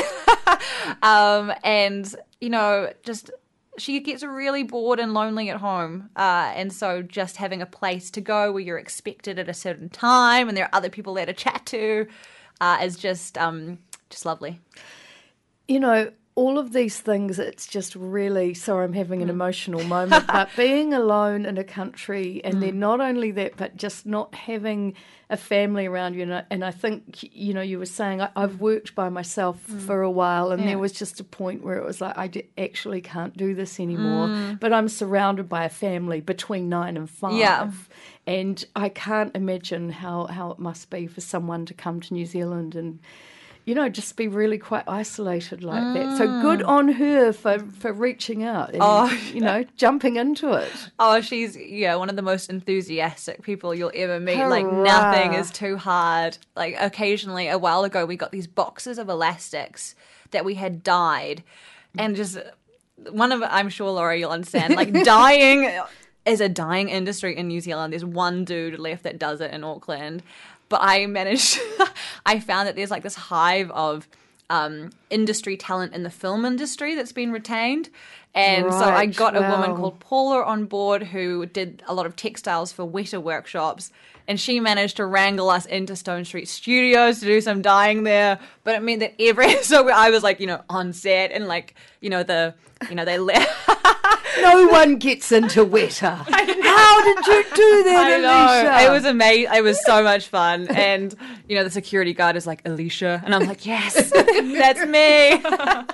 um, 1.02 1.52
and, 1.66 2.16
you 2.40 2.50
know, 2.50 2.90
just 3.04 3.30
she 3.78 4.00
gets 4.00 4.24
really 4.24 4.64
bored 4.64 5.02
and 5.02 5.14
lonely 5.14 5.50
at 5.50 5.58
home. 5.58 6.10
Uh, 6.16 6.54
and 6.56 6.72
so 6.72 7.02
just 7.02 7.36
having 7.36 7.62
a 7.62 7.66
place 7.66 8.10
to 8.12 8.22
go 8.22 8.54
where 8.54 8.62
you're 8.62 8.78
expected 8.78 9.38
at 9.38 9.50
a 9.50 9.54
certain 9.54 9.90
time 9.90 10.48
and 10.48 10.56
there 10.56 10.64
are 10.64 10.76
other 10.76 10.90
people 10.90 11.14
there 11.14 11.26
to 11.26 11.34
chat 11.34 11.66
to 11.66 12.08
uh, 12.62 12.80
is 12.82 12.96
just 12.96 13.38
um, 13.38 13.80
just 14.10 14.26
lovely. 14.26 14.62
you 15.68 15.82
know, 15.82 16.10
all 16.40 16.58
of 16.58 16.72
these 16.72 16.98
things, 17.02 17.38
it's 17.38 17.68
just 17.68 17.94
really 17.96 18.54
sorry, 18.54 18.86
I'm 18.86 18.94
having 18.94 19.22
an 19.22 19.28
mm. 19.28 19.32
emotional 19.32 19.84
moment. 19.84 20.26
but 20.26 20.50
being 20.56 20.94
alone 20.94 21.46
in 21.46 21.58
a 21.58 21.66
country, 21.66 22.40
and 22.46 22.64
then 22.64 22.76
mm. 22.76 22.76
not 22.76 23.02
only 23.02 23.32
that, 23.32 23.58
but 23.58 23.76
just 23.76 24.06
not 24.06 24.34
having 24.34 24.94
a 25.30 25.36
family 25.36 25.86
around 25.86 26.14
you. 26.14 26.22
And 26.22 26.34
I, 26.34 26.44
and 26.50 26.64
I 26.64 26.72
think, 26.72 27.28
you 27.36 27.54
know, 27.54 27.62
you 27.62 27.78
were 27.78 27.86
saying 27.86 28.22
I, 28.22 28.30
I've 28.38 28.54
mm. 28.54 28.60
worked 28.60 28.96
by 28.96 29.10
myself 29.10 29.60
for 29.60 30.02
a 30.02 30.10
while, 30.10 30.52
and 30.52 30.62
Yeah. 30.62 30.70
there 30.70 30.80
was 30.80 30.94
just 30.94 31.20
a 31.20 31.26
point 31.26 31.62
where 31.62 31.76
it 31.76 31.86
was 31.86 32.00
like, 32.00 32.18
I 32.18 32.28
d- 32.28 32.48
actually 32.58 33.02
can't 33.02 33.36
do 33.36 33.54
this 33.54 33.78
anymore. 33.78 34.56
But 34.62 34.72
I'm 34.72 34.88
surrounded 34.88 35.50
by 35.50 35.66
a 35.66 35.70
family 35.70 36.22
between 36.22 36.70
nine 36.70 36.96
and 36.96 37.10
five. 37.10 37.34
Yeah. 37.34 37.70
And 38.26 38.64
I 38.78 38.88
can't 38.88 39.36
imagine 39.36 39.90
how, 39.90 40.28
how 40.28 40.52
it 40.52 40.60
must 40.60 40.90
be 40.90 41.06
for 41.06 41.20
someone 41.20 41.66
to 41.66 41.74
come 41.74 42.00
to 42.00 42.14
New 42.14 42.26
Zealand 42.26 42.76
and, 42.76 43.00
you 43.70 43.76
know, 43.76 43.88
just 43.88 44.16
be 44.16 44.28
really 44.28 44.58
quite 44.58 44.84
isolated 44.88 45.64
like 45.64 45.94
that. 45.94 46.18
So 46.18 46.26
good 46.42 46.62
mm. 46.62 46.68
on 46.68 46.88
her 46.88 47.32
for, 47.32 47.60
for 47.60 47.94
reaching 47.94 48.44
out 48.44 48.72
and, 48.72 48.80
Oh, 48.82 49.16
you 49.32 49.42
know, 49.42 49.64
jumping 49.78 50.16
into 50.16 50.54
it. 50.54 50.72
Oh, 50.98 51.22
she's 51.22 51.56
yeah, 51.56 51.94
one 51.94 52.10
of 52.10 52.16
the 52.16 52.24
most 52.24 52.50
enthusiastic 52.50 53.44
people 53.44 53.76
you'll 53.76 53.92
ever 53.94 54.20
meet. 54.20 54.44
Like 54.44 54.66
nothing 54.66 55.36
is 55.36 55.52
too 55.52 55.78
hard. 55.78 56.40
Like 56.56 56.78
occasionally, 56.80 57.48
a 57.48 57.60
while 57.60 57.84
ago, 57.84 58.08
we 58.08 58.16
got 58.16 58.32
these 58.32 58.48
boxes 58.48 58.98
of 58.98 59.08
elastics 59.08 59.94
that 60.32 60.44
we 60.44 60.56
had 60.56 60.82
dyed, 60.82 61.44
and 61.96 62.16
just 62.16 62.40
one 63.12 63.32
of 63.32 63.44
I'm 63.44 63.70
sure 63.70 63.92
Laura 63.92 64.18
you'll 64.18 64.32
understand. 64.32 64.76
Like 64.78 64.92
dyeing 65.04 65.72
is 66.26 66.42
a 66.42 66.50
dying 66.50 66.90
industry 66.90 67.38
in 67.38 67.48
New 67.48 67.62
Zealand. 67.62 67.94
There's 67.94 68.04
one 68.04 68.46
dude 68.46 68.80
left 68.80 69.04
that 69.04 69.20
does 69.20 69.42
it 69.42 69.52
in 69.52 69.64
Auckland, 69.64 70.24
but 70.70 70.80
I 70.82 71.06
managed. 71.08 71.60
I 72.26 72.40
found 72.40 72.68
that 72.68 72.76
there's 72.76 72.92
like 72.92 73.04
this 73.04 73.16
hive 73.16 73.70
of 73.72 74.08
um, 74.50 74.92
industry 75.10 75.58
talent 75.58 75.94
in 75.94 76.04
the 76.04 76.10
film 76.10 76.46
industry 76.46 76.96
that's 76.96 77.12
been 77.12 77.32
retained. 77.32 77.90
And 78.36 78.72
so 78.74 78.86
I 78.86 78.92
Right, 78.92 79.16
got 79.16 79.36
a 79.36 79.42
woman 79.42 79.76
called 79.76 80.00
Paula 80.00 80.44
on 80.44 80.66
board 80.66 81.04
who 81.04 81.46
did 81.48 81.82
a 81.88 81.94
lot 81.96 82.06
of 82.06 82.16
textiles 82.16 82.72
for 82.72 82.86
Weta 82.88 83.22
workshops. 83.22 83.92
And 84.28 84.40
she 84.40 84.60
managed 84.60 84.98
to 84.98 85.06
wrangle 85.08 85.50
us 85.50 85.66
into 85.66 85.96
Stone 85.96 86.26
Street 86.26 86.48
Studios 86.48 87.20
to 87.22 87.26
do 87.26 87.42
some 87.42 87.64
dyeing 87.64 88.04
there. 88.04 88.38
But 88.64 88.76
it 88.76 88.84
meant 88.84 89.00
that 89.00 89.16
every 89.20 89.56
so 89.64 89.90
I 89.90 90.12
was 90.12 90.22
like, 90.22 90.40
you 90.40 90.46
know, 90.46 90.62
on 90.70 90.94
set 90.94 91.32
and 91.32 91.48
like, 91.48 91.74
you 92.02 92.12
know, 92.12 92.22
the 92.22 92.54
you 92.88 92.96
know, 92.96 93.04
they 93.06 93.18
let 93.18 93.50
No 94.42 94.68
one 94.68 94.98
gets 94.98 95.32
into 95.32 95.66
Weta. 95.66 96.24
How 96.70 97.04
did 97.04 97.28
you 97.28 97.44
do 97.56 97.84
that, 97.84 98.22
I 98.24 98.78
Alicia? 98.78 98.88
It 98.88 98.92
was 98.92 99.06
amazing. 99.06 99.54
It 99.54 99.64
was 99.64 99.84
so 99.86 100.04
much 100.04 100.28
fun. 100.28 100.68
And, 100.70 101.16
you 101.50 101.56
know, 101.56 101.64
the 101.64 101.70
security 101.72 102.14
guard 102.14 102.36
is 102.36 102.46
like, 102.48 102.62
Alicia. 102.64 103.22
And 103.26 103.34
I'm 103.36 103.48
like, 103.48 103.66
yes, 103.66 104.12
that's 104.12 104.86
me. 104.86 105.42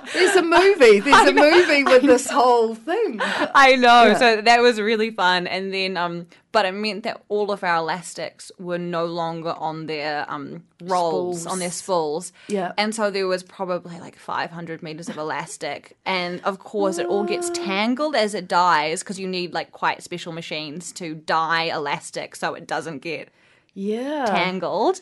There's 0.12 0.36
a 0.36 0.42
movie. 0.42 1.00
There's 1.00 1.28
a 1.28 1.32
movie 1.32 1.82
with 1.82 2.02
this 2.02 2.28
whole 2.30 2.74
thing. 2.74 3.18
I 3.22 3.74
know. 3.76 4.04
Yeah. 4.04 4.18
So 4.18 4.40
that 4.42 4.60
was 4.60 4.78
really 4.80 5.10
fun. 5.10 5.46
And 5.46 5.72
then, 5.72 5.96
um, 5.96 6.26
but 6.52 6.66
it 6.66 6.72
meant 6.72 7.04
that 7.04 7.22
all 7.30 7.50
of 7.50 7.64
our 7.64 7.76
elastics 7.78 8.52
were 8.58 8.76
no 8.78 9.06
longer 9.06 9.54
on 9.54 9.86
their 9.86 10.26
um, 10.30 10.62
rolls, 10.82 11.40
Spools. 11.40 11.46
on 11.46 11.58
their 11.58 11.70
spools. 11.70 12.32
Yeah. 12.48 12.72
And 12.76 12.94
so 12.94 13.10
there 13.10 13.26
was 13.26 13.42
probably 13.42 13.98
like 13.98 14.16
500 14.18 14.82
meters 14.82 15.08
of 15.08 15.16
elastic. 15.16 15.96
And 16.04 16.40
of 16.44 16.58
course, 16.58 16.98
it 16.98 17.06
all 17.06 17.24
gets 17.24 17.48
tangled 17.50 18.14
as 18.14 18.34
it 18.34 18.46
dies 18.46 19.00
because 19.00 19.18
you 19.18 19.26
need 19.26 19.54
like 19.54 19.72
quite 19.72 20.02
special 20.02 20.32
machines 20.32 20.92
to 20.92 21.14
dye 21.14 21.64
elastic 21.64 22.36
so 22.36 22.52
it 22.54 22.66
doesn't 22.66 22.98
get 22.98 23.30
Yeah. 23.74 24.26
tangled. 24.26 25.00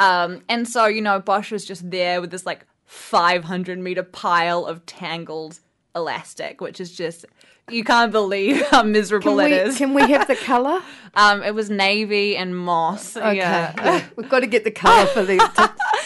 Um, 0.00 0.42
and 0.48 0.66
so, 0.66 0.86
you 0.86 1.02
know, 1.02 1.20
Bosch 1.20 1.52
was 1.52 1.64
just 1.64 1.90
there 1.90 2.20
with 2.20 2.30
this 2.30 2.46
like 2.46 2.66
500 2.86 3.78
meter 3.78 4.02
pile 4.02 4.64
of 4.64 4.84
tangled 4.86 5.60
elastic, 5.94 6.60
which 6.60 6.80
is 6.80 6.96
just, 6.96 7.26
you 7.70 7.84
can't 7.84 8.10
believe 8.10 8.66
how 8.70 8.82
miserable 8.82 9.36
Can 9.36 9.36
we, 9.36 9.52
it 9.52 9.68
is. 9.68 9.76
can 9.76 9.92
we 9.94 10.10
have 10.10 10.26
the 10.26 10.36
colour? 10.50 10.80
Um, 11.14 11.42
it 11.42 11.54
was 11.54 11.68
navy 11.70 12.36
and 12.36 12.56
moss. 12.56 13.16
Okay. 13.16 13.36
Yeah. 13.36 13.74
yeah. 13.76 14.04
We've 14.16 14.28
got 14.28 14.40
to 14.40 14.46
get 14.46 14.64
the 14.64 14.70
colour 14.70 15.06
for 15.14 15.22
these 15.22 15.42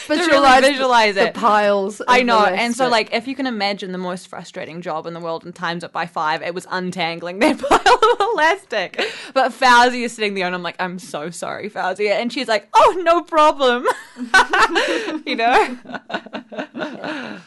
really 0.09 0.25
visualize, 0.27 0.63
visualize 0.63 1.15
the 1.15 1.29
it. 1.29 1.35
piles. 1.35 2.03
I 2.07 2.23
know. 2.23 2.45
And 2.45 2.75
so, 2.75 2.89
like, 2.89 3.13
if 3.13 3.27
you 3.27 3.35
can 3.35 3.47
imagine 3.47 3.93
the 3.93 3.99
most 3.99 4.29
frustrating 4.29 4.83
job 4.83 5.07
in 5.07 5.15
the 5.15 5.21
world 5.21 5.45
and 5.45 5.55
times 5.55 5.85
it 5.85 5.93
by 5.93 6.07
five, 6.07 6.43
it 6.43 6.55
was 6.55 6.67
untangling 6.71 7.39
that 7.41 7.59
pile 7.69 8.13
of 8.13 8.21
elastic. 8.33 9.01
But 9.33 9.53
Fauzi 9.53 10.05
is 10.05 10.13
sitting 10.13 10.35
there 10.35 10.47
and 10.47 10.55
I'm 10.55 10.63
like, 10.63 10.77
I'm 10.79 10.99
so 10.99 11.31
sorry, 11.31 11.71
Fauzi. 11.71 12.11
And 12.11 12.33
she's 12.33 12.49
like, 12.49 12.69
oh, 12.75 13.01
no 13.03 13.23
problem. 13.23 13.87
you 15.27 15.37
know? 15.37 15.79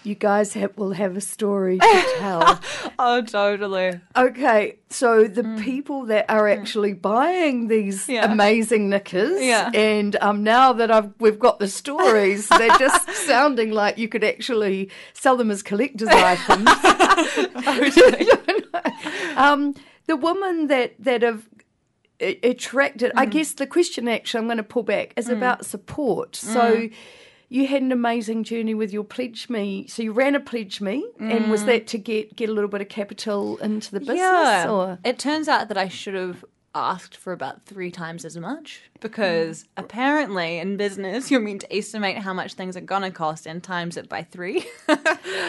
You 0.03 0.15
guys 0.15 0.53
have, 0.53 0.77
will 0.77 0.93
have 0.93 1.15
a 1.17 1.21
story 1.21 1.79
to 1.79 2.13
tell. 2.17 2.59
Oh, 2.99 3.21
totally. 3.21 3.99
Okay, 4.15 4.79
so 4.89 5.25
the 5.25 5.43
people 5.63 6.05
that 6.07 6.25
are 6.29 6.47
actually 6.47 6.93
buying 6.93 7.67
these 7.67 8.07
Mm. 8.07 8.13
Yeah. 8.13 8.31
amazing 8.31 8.89
knickers, 8.89 9.39
Yeah. 9.39 9.69
and 9.73 10.15
um, 10.19 10.43
now 10.43 10.73
that 10.73 10.89
I've 10.89 11.11
we've 11.19 11.37
got 11.37 11.59
the 11.59 11.67
stories, 11.67 12.47
they're 12.57 12.75
just 12.79 13.07
sounding 13.27 13.69
like 13.71 13.99
you 13.99 14.07
could 14.07 14.23
actually 14.23 14.89
sell 15.13 15.37
them 15.37 15.51
as 15.51 15.61
collector's 15.61 16.07
items. 16.11 16.67
um, 19.35 19.75
the 20.07 20.15
women 20.15 20.67
that 20.67 20.95
that 20.99 21.21
have 21.21 21.47
attracted, 22.19 23.11
Mm. 23.13 23.19
I 23.19 23.25
guess 23.25 23.53
the 23.53 23.67
question 23.67 24.07
actually 24.07 24.39
I'm 24.39 24.47
going 24.47 24.57
to 24.57 24.63
pull 24.63 24.83
back 24.83 25.13
is 25.17 25.29
about 25.29 25.65
support. 25.65 26.35
So. 26.35 26.89
Mm. 27.50 27.56
You 27.56 27.68
had 27.68 27.82
an 27.82 27.92
amazing 27.92 28.44
journey 28.44 28.74
with 28.74 28.92
your 28.92 29.04
pledge 29.04 29.50
me. 29.50 29.88
So 29.88 30.01
you 30.04 30.12
ran 30.12 30.36
a 30.36 30.39
pledge 30.39 30.82
me, 30.82 31.06
and 31.20 31.50
was 31.50 31.63
that 31.66 31.88
to 31.88 31.98
get 31.98 32.36
get 32.36 32.50
a 32.50 32.54
little 32.54 32.70
bit 32.70 32.82
of 32.82 32.89
capital 32.89 33.58
into 33.58 33.92
the 33.92 34.00
business? 34.00 34.18
Yeah. 34.20 34.70
Or 34.70 35.00
It 35.04 35.18
turns 35.20 35.48
out 35.48 35.68
that 35.70 35.77
I 35.77 35.88
should 35.88 36.13
have 36.16 36.44
asked 36.75 37.16
for 37.18 37.34
about 37.34 37.66
three 37.66 37.89
times 37.89 38.24
as 38.24 38.38
much 38.38 38.84
because 39.00 39.66
apparently 39.77 40.60
in 40.60 40.77
business 40.77 41.32
you're 41.32 41.39
meant 41.39 41.62
to 41.62 41.75
estimate 41.75 42.20
how 42.20 42.34
much 42.34 42.54
things 42.54 42.77
are 42.77 42.82
gonna 42.82 43.10
cost 43.10 43.48
and 43.48 43.63
times 43.63 43.98
it 43.98 44.08
by 44.08 44.22
three. 44.22 44.63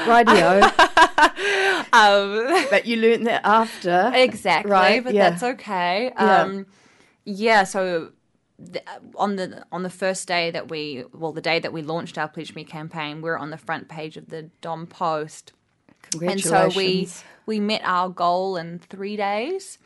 radio, 0.07 0.61
um, 1.93 2.67
but 2.71 2.87
you 2.87 2.97
learned 2.97 3.27
that 3.27 3.43
after. 3.45 4.11
exactly, 4.15 4.71
Right, 4.71 5.05
but 5.05 5.13
yeah. 5.15 5.31
that's 5.31 5.43
okay. 5.43 6.13
Yeah. 6.15 6.43
Um, 6.43 6.67
yeah. 7.25 7.65
So 7.65 8.13
the, 8.59 8.83
on 9.15 9.37
the 9.37 9.65
on 9.71 9.83
the 9.83 9.91
first 9.91 10.27
day 10.27 10.51
that 10.51 10.69
we 10.69 11.05
well 11.13 11.33
the 11.33 11.41
day 11.41 11.59
that 11.59 11.73
we 11.73 11.83
launched 11.83 12.19
our 12.19 12.29
Pledge 12.29 12.55
Me 12.55 12.65
campaign, 12.65 13.23
we 13.23 13.31
are 13.31 13.39
on 13.39 13.51
the 13.51 13.59
front 13.59 13.89
page 13.89 14.17
of 14.17 14.29
the 14.29 14.51
Dom 14.61 14.87
Post. 14.87 15.53
Congratulations. 16.11 16.53
And 16.53 16.73
so 16.73 16.77
we 16.77 17.09
we 17.47 17.61
met 17.61 17.83
our 17.85 18.09
goal 18.09 18.57
in 18.57 18.79
three 18.79 19.17
days, 19.17 19.79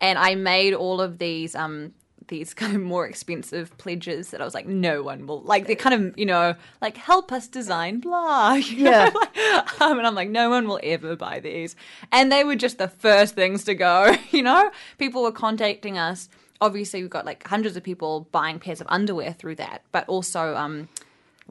and 0.00 0.18
I 0.18 0.34
made 0.34 0.74
all 0.74 1.00
of 1.00 1.18
these 1.18 1.54
um 1.54 1.94
these 2.28 2.52
kind 2.62 2.76
of 2.76 2.82
more 2.82 3.06
expensive 3.06 3.76
pledges 3.78 4.30
that 4.30 4.42
I 4.42 4.44
was 4.44 4.52
like, 4.52 4.66
no 4.66 5.02
one 5.02 5.26
will 5.26 5.40
like. 5.42 5.66
They're 5.66 5.76
kind 5.76 5.94
of 5.94 6.18
you 6.18 6.26
know 6.26 6.54
like 6.82 6.98
help 6.98 7.32
us 7.32 7.48
design 7.48 8.00
blah. 8.00 8.52
you 8.54 8.84
Yeah. 8.84 9.10
um, 9.80 9.98
and 9.98 10.06
I'm 10.06 10.14
like, 10.14 10.28
no 10.28 10.50
one 10.50 10.68
will 10.68 10.80
ever 10.82 11.16
buy 11.16 11.40
these, 11.40 11.74
and 12.12 12.30
they 12.30 12.44
were 12.44 12.56
just 12.56 12.76
the 12.76 12.88
first 12.88 13.34
things 13.34 13.64
to 13.64 13.74
go. 13.74 14.14
You 14.30 14.42
know, 14.42 14.70
people 14.98 15.22
were 15.22 15.32
contacting 15.32 15.98
us. 15.98 16.28
Obviously, 16.60 17.00
we've 17.02 17.10
got 17.10 17.24
like 17.24 17.46
hundreds 17.46 17.76
of 17.76 17.82
people 17.82 18.26
buying 18.32 18.58
pairs 18.58 18.80
of 18.80 18.86
underwear 18.90 19.32
through 19.32 19.56
that, 19.56 19.82
but 19.92 20.08
also 20.08 20.54
um 20.56 20.88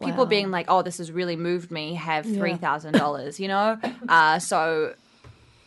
people 0.01 0.23
Wow. 0.25 0.29
being 0.29 0.51
like, 0.51 0.67
"Oh, 0.69 0.81
this 0.81 0.97
has 0.99 1.11
really 1.11 1.35
moved 1.35 1.71
me." 1.71 1.95
Have 1.95 2.25
three 2.25 2.55
thousand 2.55 2.93
dollars, 2.93 3.39
you 3.39 3.47
know. 3.47 3.77
Uh, 4.07 4.39
so 4.39 4.93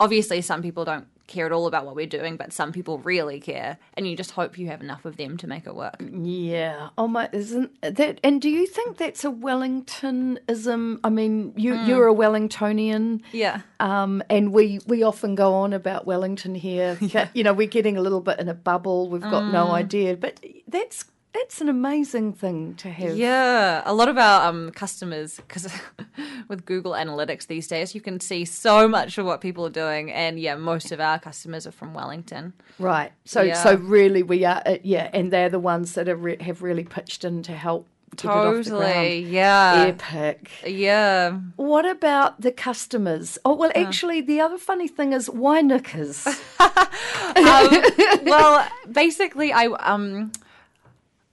obviously, 0.00 0.40
some 0.42 0.62
people 0.62 0.84
don't 0.84 1.06
care 1.26 1.46
at 1.46 1.52
all 1.52 1.66
about 1.66 1.86
what 1.86 1.94
we're 1.94 2.06
doing, 2.06 2.36
but 2.36 2.52
some 2.52 2.72
people 2.72 2.98
really 2.98 3.40
care, 3.40 3.78
and 3.94 4.06
you 4.06 4.16
just 4.16 4.32
hope 4.32 4.58
you 4.58 4.66
have 4.68 4.80
enough 4.80 5.04
of 5.04 5.16
them 5.16 5.36
to 5.38 5.46
make 5.46 5.66
it 5.66 5.74
work. 5.74 5.96
Yeah. 6.00 6.90
Oh 6.98 7.08
my, 7.08 7.28
isn't 7.32 7.70
that? 7.80 8.18
And 8.22 8.40
do 8.40 8.48
you 8.48 8.66
think 8.66 8.98
that's 8.98 9.24
a 9.24 9.30
Wellingtonism? 9.30 11.00
I 11.04 11.08
mean, 11.08 11.52
you 11.56 11.74
you're 11.74 12.08
a 12.08 12.14
Wellingtonian. 12.14 13.22
Yeah. 13.32 13.62
Um, 13.80 14.22
and 14.30 14.52
we, 14.52 14.80
we 14.86 15.02
often 15.02 15.34
go 15.34 15.54
on 15.54 15.72
about 15.72 16.06
Wellington 16.06 16.54
here. 16.54 16.98
But, 17.12 17.28
you 17.36 17.44
know, 17.44 17.52
we're 17.52 17.66
getting 17.66 17.98
a 17.98 18.00
little 18.00 18.22
bit 18.22 18.38
in 18.38 18.48
a 18.48 18.54
bubble. 18.54 19.10
We've 19.10 19.20
got 19.20 19.52
no 19.52 19.70
idea. 19.70 20.16
But 20.16 20.40
that's 20.66 21.04
that's 21.34 21.60
an 21.60 21.68
amazing 21.68 22.32
thing 22.34 22.74
to 22.76 22.90
have. 22.90 23.16
Yeah, 23.16 23.82
a 23.84 23.94
lot 23.94 24.08
of 24.08 24.18
our 24.18 24.48
um, 24.48 24.70
customers, 24.72 25.36
because 25.36 25.72
with 26.48 26.64
Google 26.66 26.92
Analytics 26.92 27.46
these 27.46 27.66
days, 27.66 27.94
you 27.94 28.00
can 28.00 28.20
see 28.20 28.44
so 28.44 28.86
much 28.86 29.18
of 29.18 29.24
what 29.26 29.40
people 29.40 29.64
are 29.66 29.70
doing, 29.70 30.12
and 30.12 30.38
yeah, 30.38 30.54
most 30.56 30.92
of 30.92 31.00
our 31.00 31.18
customers 31.18 31.66
are 31.66 31.72
from 31.72 31.94
Wellington. 31.94 32.52
Right. 32.78 33.12
So 33.24 33.42
Yeah. 33.42 33.62
so 33.62 33.74
really 33.76 34.22
we 34.22 34.44
are 34.44 34.62
uh, 34.66 34.76
yeah, 34.82 35.08
and 35.12 35.32
they're 35.32 35.48
the 35.48 35.58
ones 35.58 35.94
that 35.94 36.08
are 36.08 36.16
re- 36.16 36.42
have 36.42 36.62
really 36.62 36.84
pitched 36.84 37.24
in 37.24 37.42
to 37.44 37.52
help 37.52 37.86
get 38.16 38.24
it 38.26 38.28
off 38.30 38.64
the 38.64 38.70
Totally, 38.70 39.20
yeah, 39.20 39.86
Epic. 39.88 40.50
yeah. 40.66 41.38
What 41.56 41.86
about 41.86 42.42
the 42.42 42.52
customers? 42.52 43.38
Oh 43.44 43.54
well, 43.54 43.72
actually, 43.74 44.20
the 44.20 44.38
other 44.40 44.58
funny 44.58 44.86
thing 44.88 45.14
is 45.14 45.30
why 45.30 45.62
knickers? 45.62 46.26
um, 46.60 47.82
well, 48.24 48.68
basically, 48.90 49.52
I 49.52 49.66
um, 49.66 50.32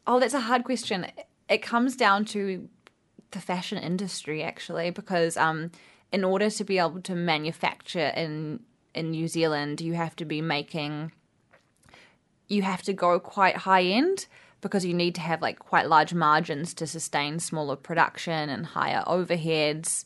oh, 0.09 0.19
that's 0.19 0.33
a 0.33 0.41
hard 0.41 0.63
question. 0.63 1.05
It 1.47 1.61
comes 1.61 1.95
down 1.95 2.25
to 2.25 2.67
the 3.31 3.39
fashion 3.39 3.77
industry 3.77 4.43
actually, 4.43 4.89
because 4.89 5.37
um, 5.37 5.71
in 6.11 6.23
order 6.23 6.49
to 6.49 6.63
be 6.63 6.79
able 6.79 7.01
to 7.01 7.15
manufacture 7.15 8.11
in 8.15 8.61
in 8.95 9.11
New 9.11 9.27
Zealand, 9.27 9.79
you 9.79 9.93
have 9.93 10.15
to 10.15 10.25
be 10.25 10.41
making 10.41 11.11
you 12.47 12.63
have 12.63 12.81
to 12.81 12.93
go 12.93 13.19
quite 13.19 13.57
high 13.57 13.83
end 13.83 14.25
because 14.61 14.83
you 14.83 14.95
need 14.95 15.13
to 15.15 15.21
have 15.21 15.41
like 15.41 15.59
quite 15.59 15.87
large 15.87 16.13
margins 16.13 16.73
to 16.73 16.87
sustain 16.87 17.39
smaller 17.39 17.75
production 17.75 18.49
and 18.49 18.65
higher 18.65 19.03
overheads 19.05 20.05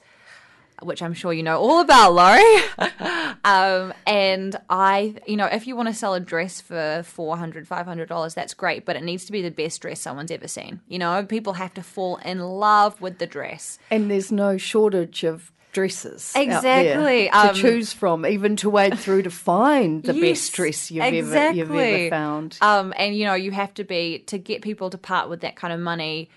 which 0.85 1.01
I'm 1.01 1.13
sure 1.13 1.33
you 1.33 1.43
know 1.43 1.59
all 1.59 1.81
about, 1.81 2.13
Laurie. 2.13 2.63
um, 3.43 3.93
and 4.05 4.55
I, 4.69 5.15
you 5.27 5.37
know, 5.37 5.45
if 5.45 5.67
you 5.67 5.75
want 5.75 5.89
to 5.89 5.93
sell 5.93 6.13
a 6.13 6.19
dress 6.19 6.61
for 6.61 6.75
$400, 6.75 7.67
$500, 7.67 8.33
that's 8.33 8.53
great, 8.53 8.85
but 8.85 8.95
it 8.95 9.03
needs 9.03 9.25
to 9.25 9.31
be 9.31 9.41
the 9.41 9.51
best 9.51 9.81
dress 9.81 10.01
someone's 10.01 10.31
ever 10.31 10.47
seen. 10.47 10.81
You 10.87 10.99
know, 10.99 11.25
people 11.25 11.53
have 11.53 11.73
to 11.75 11.83
fall 11.83 12.17
in 12.17 12.39
love 12.39 12.99
with 13.01 13.19
the 13.19 13.27
dress. 13.27 13.79
And 13.89 14.09
there's 14.09 14.31
no 14.31 14.57
shortage 14.57 15.23
of 15.23 15.51
dresses 15.73 16.31
exactly 16.35 17.27
to 17.29 17.37
um, 17.49 17.55
choose 17.55 17.91
from 17.91 18.27
even 18.27 18.55
to 18.55 18.69
wade 18.69 18.97
through 18.97 19.23
to 19.23 19.31
find 19.31 20.03
the 20.03 20.13
yes, 20.13 20.21
best 20.21 20.53
dress 20.53 20.91
you've 20.91 21.03
exactly. 21.03 21.61
ever 21.61 21.73
you've 21.73 22.01
ever 22.01 22.09
found 22.11 22.57
um, 22.61 22.93
and 22.95 23.17
you 23.17 23.25
know 23.25 23.33
you 23.33 23.49
have 23.49 23.73
to 23.73 23.83
be 23.83 24.19
to 24.19 24.37
get 24.37 24.61
people 24.61 24.91
to 24.91 24.99
part 24.99 25.29
with 25.29 25.41
that 25.41 25.55
kind 25.55 25.73
of 25.73 25.79
money 25.79 26.29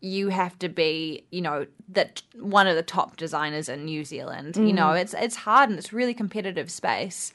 you 0.00 0.28
have 0.28 0.58
to 0.60 0.68
be, 0.68 1.24
you 1.30 1.40
know, 1.40 1.66
that 1.88 2.22
one 2.38 2.66
of 2.66 2.76
the 2.76 2.82
top 2.82 3.16
designers 3.16 3.68
in 3.68 3.84
New 3.84 4.04
Zealand. 4.04 4.54
Mm. 4.54 4.68
You 4.68 4.72
know, 4.72 4.92
it's 4.92 5.14
it's 5.14 5.36
hard 5.36 5.70
and 5.70 5.78
it's 5.78 5.92
really 5.92 6.14
competitive 6.14 6.70
space. 6.70 7.32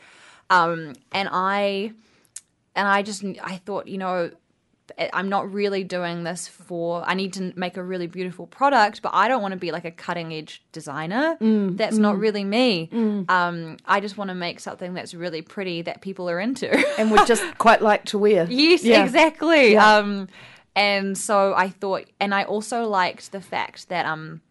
Um, 0.49 0.93
and 1.11 1.29
I 1.31 1.93
and 2.75 2.87
I 2.87 3.01
just 3.01 3.23
I 3.43 3.57
thought, 3.57 3.87
you 3.87 3.97
know, 3.97 4.31
I'm 5.13 5.29
not 5.29 5.51
really 5.51 5.83
doing 5.83 6.23
this 6.23 6.47
for 6.47 7.03
I 7.05 7.13
need 7.13 7.33
to 7.33 7.53
make 7.55 7.77
a 7.77 7.83
really 7.83 8.07
beautiful 8.07 8.47
product, 8.47 9.01
but 9.01 9.11
I 9.13 9.27
don't 9.27 9.41
want 9.41 9.53
to 9.53 9.57
be 9.57 9.71
like 9.71 9.85
a 9.85 9.91
cutting 9.91 10.33
edge 10.33 10.61
designer. 10.71 11.37
Mm, 11.41 11.77
that's 11.77 11.97
mm, 11.97 12.01
not 12.01 12.17
really 12.17 12.43
me. 12.43 12.89
Mm. 12.91 13.29
Um, 13.29 13.77
I 13.85 13.99
just 13.99 14.17
want 14.17 14.29
to 14.29 14.35
make 14.35 14.59
something 14.59 14.93
that's 14.93 15.13
really 15.13 15.41
pretty 15.41 15.81
that 15.83 16.01
people 16.01 16.29
are 16.29 16.39
into 16.39 16.69
and 16.97 17.11
would 17.11 17.25
just 17.27 17.43
quite 17.57 17.81
like 17.81 18.05
to 18.05 18.17
wear. 18.17 18.45
Yes, 18.49 18.83
yeah. 18.83 19.03
exactly. 19.03 19.73
Yeah. 19.73 19.97
Um, 19.97 20.27
and 20.75 21.17
so 21.17 21.53
I 21.53 21.69
thought, 21.69 22.05
and 22.19 22.33
I 22.33 22.43
also 22.43 22.85
liked 22.87 23.31
the 23.31 23.41
fact 23.41 23.89
that 23.89 24.05
um 24.05 24.41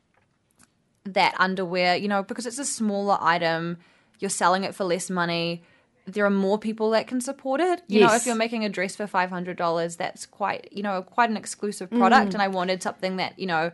that 1.04 1.34
underwear, 1.38 1.96
you 1.96 2.08
know, 2.08 2.22
because 2.22 2.46
it's 2.46 2.58
a 2.58 2.64
smaller 2.64 3.18
item, 3.20 3.78
you're 4.20 4.30
selling 4.30 4.64
it 4.64 4.74
for 4.74 4.84
less 4.84 5.10
money. 5.10 5.62
There 6.06 6.24
are 6.24 6.30
more 6.30 6.58
people 6.58 6.90
that 6.90 7.06
can 7.06 7.20
support 7.20 7.60
it. 7.60 7.82
You 7.88 8.00
yes. 8.00 8.10
know, 8.10 8.16
if 8.16 8.26
you're 8.26 8.34
making 8.34 8.64
a 8.64 8.68
dress 8.68 8.96
for 8.96 9.06
five 9.06 9.30
hundred 9.30 9.56
dollars, 9.56 9.96
that's 9.96 10.26
quite 10.26 10.68
you 10.72 10.82
know 10.82 11.02
quite 11.02 11.30
an 11.30 11.36
exclusive 11.36 11.90
product. 11.90 12.30
Mm. 12.30 12.34
And 12.34 12.42
I 12.42 12.48
wanted 12.48 12.82
something 12.82 13.16
that 13.16 13.38
you 13.38 13.46
know 13.46 13.72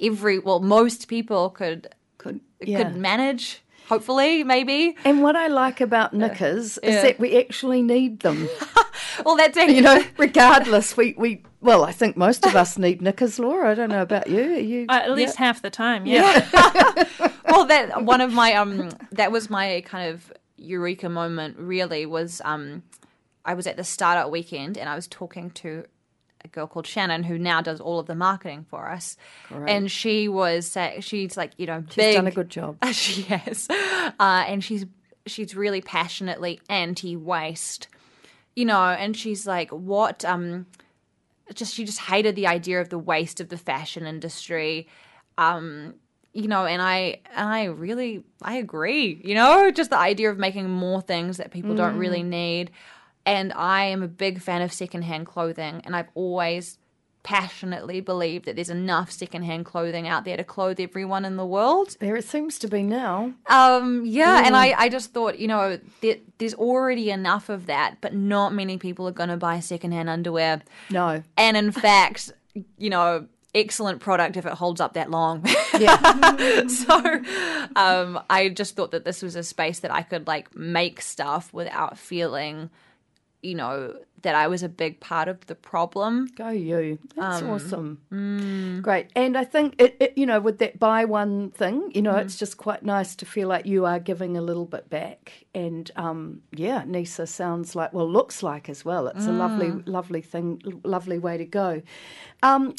every 0.00 0.38
well 0.38 0.60
most 0.60 1.08
people 1.08 1.50
could 1.50 1.88
could 2.18 2.40
yeah. 2.60 2.82
could 2.82 2.96
manage 2.96 3.62
hopefully, 3.88 4.44
maybe. 4.44 4.96
And 5.04 5.22
what 5.22 5.36
I 5.36 5.48
like 5.48 5.80
about 5.80 6.14
knickers 6.14 6.78
yeah. 6.82 6.90
is 6.90 7.02
that 7.02 7.18
we 7.18 7.38
actually 7.38 7.82
need 7.82 8.20
them. 8.20 8.48
well, 9.24 9.36
that's 9.36 9.56
it. 9.56 9.70
You 9.70 9.82
know, 9.82 10.02
regardless, 10.18 10.96
we, 10.96 11.14
we 11.16 11.42
well, 11.60 11.84
I 11.84 11.92
think 11.92 12.16
most 12.16 12.44
of 12.44 12.56
us 12.56 12.76
need 12.76 13.00
knickers, 13.00 13.38
Laura. 13.38 13.70
I 13.70 13.74
don't 13.74 13.90
know 13.90 14.02
about 14.02 14.28
you. 14.28 14.42
you 14.42 14.86
uh, 14.88 15.00
at 15.04 15.12
least 15.12 15.38
yeah. 15.38 15.46
half 15.46 15.62
the 15.62 15.70
time, 15.70 16.06
yeah. 16.06 16.48
yeah. 16.52 17.28
well, 17.48 17.64
that 17.66 18.04
one 18.04 18.20
of 18.20 18.32
my 18.32 18.54
um, 18.54 18.90
that 19.12 19.30
was 19.30 19.48
my 19.48 19.82
kind 19.86 20.10
of 20.12 20.32
eureka 20.56 21.08
moment. 21.08 21.56
Really, 21.58 22.04
was 22.04 22.42
um, 22.44 22.82
I 23.44 23.54
was 23.54 23.66
at 23.66 23.76
the 23.76 23.84
startup 23.84 24.30
weekend 24.30 24.76
and 24.76 24.88
I 24.88 24.94
was 24.94 25.06
talking 25.06 25.50
to 25.50 25.84
a 26.44 26.48
girl 26.48 26.66
called 26.66 26.86
Shannon 26.86 27.22
who 27.22 27.38
now 27.38 27.60
does 27.60 27.80
all 27.80 27.98
of 27.98 28.06
the 28.06 28.14
marketing 28.14 28.66
for 28.68 28.90
us. 28.90 29.16
Great. 29.48 29.70
And 29.70 29.90
she 29.90 30.28
was 30.28 30.76
she's 31.00 31.36
like 31.36 31.52
you 31.56 31.66
know 31.66 31.84
she's 31.88 31.96
big, 31.96 32.16
done 32.16 32.26
a 32.26 32.30
good 32.30 32.50
job. 32.50 32.76
she 32.92 33.22
has, 33.22 33.68
uh, 33.70 34.44
and 34.46 34.62
she's 34.62 34.86
she's 35.26 35.54
really 35.54 35.80
passionately 35.80 36.60
anti 36.68 37.16
waste, 37.16 37.88
you 38.56 38.64
know. 38.64 38.82
And 38.82 39.16
she's 39.16 39.46
like, 39.46 39.70
what 39.70 40.24
um, 40.24 40.66
just 41.54 41.74
she 41.74 41.84
just 41.84 42.00
hated 42.00 42.36
the 42.36 42.46
idea 42.46 42.80
of 42.80 42.88
the 42.88 42.98
waste 42.98 43.40
of 43.40 43.48
the 43.48 43.58
fashion 43.58 44.06
industry. 44.06 44.88
Um, 45.38 45.94
you 46.32 46.48
know, 46.48 46.64
and 46.64 46.80
I 46.80 47.20
and 47.34 47.48
I 47.48 47.64
really 47.64 48.24
I 48.40 48.54
agree. 48.54 49.20
You 49.22 49.34
know, 49.34 49.70
just 49.70 49.90
the 49.90 49.98
idea 49.98 50.30
of 50.30 50.38
making 50.38 50.68
more 50.68 51.02
things 51.02 51.36
that 51.36 51.50
people 51.50 51.72
mm. 51.72 51.76
don't 51.76 51.96
really 51.96 52.22
need. 52.22 52.70
And 53.24 53.52
I 53.52 53.84
am 53.84 54.02
a 54.02 54.08
big 54.08 54.40
fan 54.40 54.62
of 54.62 54.72
secondhand 54.72 55.26
clothing, 55.26 55.82
and 55.84 55.94
I've 55.94 56.08
always 56.14 56.78
passionately 57.22 58.00
believed 58.00 58.46
that 58.46 58.56
there's 58.56 58.70
enough 58.70 59.10
secondhand 59.10 59.64
clothing 59.64 60.08
out 60.08 60.24
there 60.24 60.36
to 60.36 60.44
clothe 60.44 60.80
everyone 60.80 61.24
in 61.24 61.36
the 61.36 61.46
world. 61.46 61.96
There 62.00 62.16
it 62.16 62.24
seems 62.24 62.58
to 62.60 62.68
be 62.68 62.82
now. 62.82 63.32
Um, 63.46 64.04
yeah, 64.04 64.40
yeah. 64.40 64.46
and 64.46 64.56
I, 64.56 64.72
I 64.76 64.88
just 64.88 65.12
thought, 65.12 65.38
you 65.38 65.48
know, 65.48 65.78
there, 66.00 66.16
there's 66.38 66.54
already 66.54 67.10
enough 67.10 67.48
of 67.48 67.66
that, 67.66 67.96
but 68.00 68.14
not 68.14 68.52
many 68.52 68.76
people 68.76 69.06
are 69.06 69.12
going 69.12 69.28
to 69.28 69.36
buy 69.36 69.60
secondhand 69.60 70.08
underwear. 70.08 70.62
No. 70.90 71.22
And 71.36 71.56
in 71.56 71.70
fact, 71.70 72.32
you 72.76 72.90
know, 72.90 73.26
excellent 73.54 74.00
product 74.00 74.36
if 74.36 74.46
it 74.46 74.52
holds 74.54 74.80
up 74.80 74.94
that 74.94 75.10
long. 75.10 75.46
Yeah. 75.78 76.66
so 76.66 77.22
um, 77.76 78.20
I 78.28 78.50
just 78.50 78.76
thought 78.76 78.90
that 78.90 79.06
this 79.06 79.22
was 79.22 79.36
a 79.36 79.42
space 79.42 79.80
that 79.80 79.90
I 79.90 80.02
could 80.02 80.26
like 80.26 80.54
make 80.54 81.00
stuff 81.00 81.52
without 81.52 81.98
feeling– 81.98 82.68
you 83.42 83.54
know, 83.54 83.96
that 84.22 84.34
I 84.36 84.46
was 84.46 84.62
a 84.62 84.68
big 84.68 85.00
part 85.00 85.28
of 85.28 85.44
the 85.46 85.54
problem. 85.54 86.28
Go 86.36 86.48
you. 86.48 86.98
That's 87.16 87.42
um, 87.42 87.50
awesome. 87.50 88.00
Mm. 88.12 88.82
Great. 88.82 89.10
And 89.16 89.36
I 89.36 89.44
think, 89.44 89.74
it, 89.78 89.96
it, 89.98 90.16
you 90.16 90.26
know, 90.26 90.40
with 90.40 90.58
that 90.58 90.78
buy 90.78 91.04
one 91.04 91.50
thing, 91.50 91.90
you 91.92 92.02
know, 92.02 92.14
mm. 92.14 92.20
it's 92.22 92.38
just 92.38 92.56
quite 92.56 92.84
nice 92.84 93.16
to 93.16 93.26
feel 93.26 93.48
like 93.48 93.66
you 93.66 93.84
are 93.84 93.98
giving 93.98 94.36
a 94.36 94.40
little 94.40 94.64
bit 94.64 94.88
back. 94.88 95.44
And 95.54 95.90
um, 95.96 96.42
yeah, 96.52 96.84
Nisa 96.86 97.26
sounds 97.26 97.74
like, 97.74 97.92
well, 97.92 98.08
looks 98.08 98.42
like 98.42 98.68
as 98.68 98.84
well. 98.84 99.08
It's 99.08 99.26
mm. 99.26 99.30
a 99.30 99.32
lovely, 99.32 99.68
mm. 99.68 99.82
lovely 99.86 100.22
thing, 100.22 100.62
lovely 100.84 101.18
way 101.18 101.36
to 101.36 101.44
go. 101.44 101.82
Um, 102.44 102.74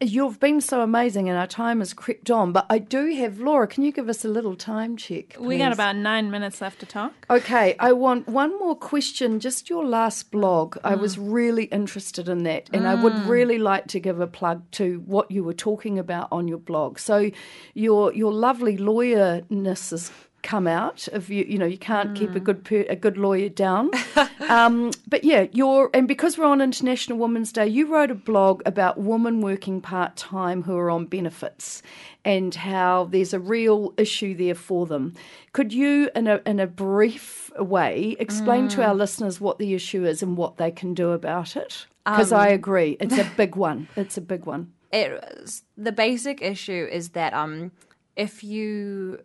you've 0.00 0.38
been 0.38 0.60
so 0.60 0.82
amazing 0.82 1.28
and 1.28 1.38
our 1.38 1.46
time 1.46 1.78
has 1.78 1.94
crept 1.94 2.30
on, 2.30 2.52
but 2.52 2.66
I 2.68 2.78
do 2.78 3.14
have 3.14 3.40
Laura. 3.40 3.66
Can 3.66 3.84
you 3.84 3.92
give 3.92 4.08
us 4.08 4.24
a 4.24 4.28
little 4.28 4.54
time 4.54 4.96
check? 4.96 5.30
Please? 5.30 5.46
We 5.46 5.58
got 5.58 5.72
about 5.72 5.96
nine 5.96 6.30
minutes 6.30 6.60
left 6.60 6.80
to 6.80 6.86
talk. 6.86 7.12
Okay, 7.30 7.74
I 7.78 7.92
want 7.92 8.28
one 8.28 8.58
more 8.58 8.74
question. 8.74 9.40
Just 9.40 9.70
your 9.70 9.84
last 9.84 10.30
blog. 10.30 10.76
Mm. 10.76 10.80
I 10.84 10.94
was 10.94 11.18
really 11.18 11.64
interested 11.64 12.28
in 12.28 12.42
that, 12.44 12.68
and 12.72 12.82
mm. 12.82 12.86
I 12.86 12.94
would 12.94 13.14
mm. 13.14 13.28
really 13.28 13.58
like 13.58 13.86
to 13.88 14.00
give 14.00 14.20
a 14.20 14.26
plug 14.26 14.70
to 14.72 15.02
what 15.06 15.30
you 15.30 15.42
were 15.42 15.54
talking 15.54 15.98
about 15.98 16.28
on 16.30 16.48
your 16.48 16.58
blog. 16.58 16.98
So, 16.98 17.30
your 17.74 18.12
your 18.12 18.32
lovely 18.32 18.76
lawyerness 18.76 19.92
is 19.92 20.10
come 20.46 20.68
out 20.68 21.08
of 21.08 21.28
you. 21.28 21.44
You 21.46 21.58
know, 21.58 21.66
you 21.66 21.76
can't 21.76 22.12
mm. 22.12 22.16
keep 22.16 22.30
a 22.30 22.40
mm. 22.40 22.44
good 22.44 22.64
per, 22.64 22.86
a 22.88 22.94
good 22.94 23.18
lawyer 23.18 23.48
down. 23.48 23.90
um, 24.48 24.92
but 25.08 25.24
yeah, 25.24 25.46
you're 25.52 25.90
and 25.92 26.06
because 26.06 26.38
we're 26.38 26.46
on 26.46 26.60
International 26.60 27.18
Women's 27.18 27.52
Day, 27.52 27.66
you 27.66 27.86
wrote 27.86 28.12
a 28.12 28.14
blog 28.14 28.62
about 28.64 28.96
women 28.96 29.40
working 29.40 29.80
part 29.80 30.16
time 30.16 30.62
who 30.62 30.76
are 30.76 30.88
on 30.88 31.06
benefits 31.06 31.82
and 32.24 32.54
how 32.54 33.08
there's 33.10 33.34
a 33.34 33.40
real 33.40 33.92
issue 33.96 34.34
there 34.34 34.54
for 34.54 34.86
them. 34.86 35.14
Could 35.52 35.72
you, 35.72 36.10
in 36.14 36.28
a 36.28 36.40
in 36.46 36.60
a 36.60 36.66
brief 36.66 37.50
way, 37.58 38.16
explain 38.20 38.68
mm. 38.68 38.70
to 38.70 38.84
our 38.84 38.94
mm. 38.94 38.98
listeners 38.98 39.40
what 39.40 39.58
the 39.58 39.74
issue 39.74 40.04
is 40.04 40.22
and 40.22 40.36
what 40.36 40.58
they 40.58 40.70
can 40.70 40.94
do 40.94 41.10
about 41.10 41.56
it? 41.56 41.86
Because 42.04 42.32
um, 42.32 42.40
I 42.40 42.48
agree, 42.48 42.96
it's 43.00 43.18
a 43.18 43.28
big 43.36 43.56
one. 43.56 43.88
It's 43.96 44.16
a 44.16 44.20
big 44.20 44.46
one. 44.46 44.72
It 44.92 45.60
the 45.76 45.92
basic 45.92 46.40
issue 46.40 46.88
is 46.90 47.10
that 47.10 47.34
um 47.34 47.72
if 48.14 48.44
you 48.44 49.18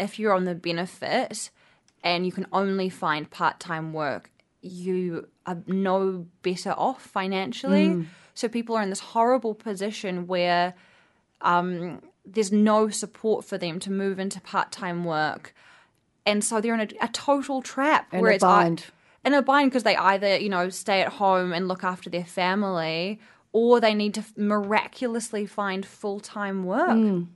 if 0.00 0.18
you're 0.18 0.32
on 0.32 0.44
the 0.44 0.54
benefit 0.54 1.50
and 2.02 2.26
you 2.26 2.32
can 2.32 2.46
only 2.52 2.88
find 2.88 3.30
part 3.30 3.60
time 3.60 3.92
work, 3.92 4.30
you 4.62 5.28
are 5.46 5.58
no 5.66 6.26
better 6.42 6.72
off 6.72 7.02
financially. 7.02 7.88
Mm. 7.88 8.06
So 8.34 8.48
people 8.48 8.76
are 8.76 8.82
in 8.82 8.90
this 8.90 9.00
horrible 9.00 9.54
position 9.54 10.26
where 10.26 10.74
um, 11.40 12.00
there's 12.24 12.52
no 12.52 12.88
support 12.88 13.44
for 13.44 13.58
them 13.58 13.78
to 13.80 13.90
move 13.90 14.18
into 14.18 14.40
part 14.40 14.72
time 14.72 15.04
work. 15.04 15.54
And 16.26 16.44
so 16.44 16.60
they're 16.60 16.74
in 16.74 16.80
a, 16.80 17.04
a 17.04 17.08
total 17.08 17.62
trap 17.62 18.12
in 18.12 18.20
where 18.20 18.32
it's 18.32 18.42
bind. 18.44 18.86
in 19.24 19.34
a 19.34 19.42
bind 19.42 19.70
because 19.70 19.82
they 19.82 19.96
either, 19.96 20.36
you 20.36 20.48
know, 20.48 20.68
stay 20.68 21.02
at 21.02 21.08
home 21.14 21.52
and 21.52 21.68
look 21.68 21.82
after 21.82 22.10
their 22.10 22.24
family 22.24 23.20
or 23.52 23.80
they 23.80 23.94
need 23.94 24.14
to 24.14 24.24
miraculously 24.36 25.46
find 25.46 25.84
full 25.84 26.20
time 26.20 26.64
work. 26.64 26.90
Mm. 26.90 27.26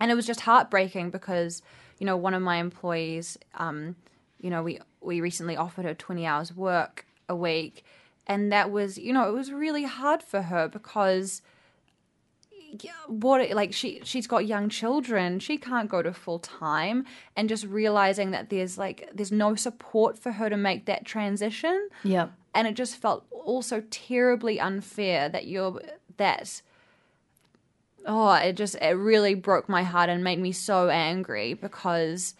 And 0.00 0.10
it 0.10 0.14
was 0.14 0.26
just 0.26 0.40
heartbreaking 0.40 1.10
because 1.10 1.62
you 1.98 2.06
know, 2.06 2.16
one 2.16 2.34
of 2.34 2.42
my 2.42 2.56
employees, 2.56 3.38
um, 3.54 3.96
you 4.40 4.50
know, 4.50 4.62
we 4.62 4.80
we 5.00 5.20
recently 5.20 5.56
offered 5.56 5.84
her 5.84 5.94
20 5.94 6.26
hours 6.26 6.54
work 6.54 7.06
a 7.28 7.36
week, 7.36 7.84
and 8.26 8.52
that 8.52 8.70
was, 8.70 8.98
you 8.98 9.12
know, 9.12 9.28
it 9.28 9.32
was 9.32 9.52
really 9.52 9.84
hard 9.84 10.22
for 10.22 10.42
her 10.42 10.68
because 10.68 11.42
what 13.06 13.48
like 13.50 13.72
she 13.72 14.00
she's 14.04 14.26
got 14.26 14.46
young 14.46 14.68
children. 14.68 15.38
She 15.38 15.56
can't 15.58 15.88
go 15.88 16.02
to 16.02 16.12
full 16.12 16.38
time. 16.38 17.04
And 17.36 17.48
just 17.48 17.64
realizing 17.66 18.30
that 18.32 18.50
there's 18.50 18.78
like 18.78 19.08
there's 19.14 19.32
no 19.32 19.54
support 19.54 20.18
for 20.18 20.32
her 20.32 20.48
to 20.48 20.56
make 20.56 20.86
that 20.86 21.04
transition. 21.04 21.88
Yeah. 22.02 22.28
And 22.54 22.66
it 22.66 22.74
just 22.74 22.96
felt 22.96 23.24
also 23.30 23.82
terribly 23.90 24.60
unfair 24.60 25.28
that 25.28 25.46
you're 25.46 25.80
that 26.16 26.62
oh, 28.06 28.32
it 28.34 28.54
just 28.54 28.74
it 28.80 28.96
really 28.96 29.34
broke 29.34 29.68
my 29.68 29.82
heart 29.82 30.08
and 30.10 30.22
made 30.24 30.38
me 30.38 30.52
so 30.52 30.88
angry 30.88 31.54
because 31.54 32.34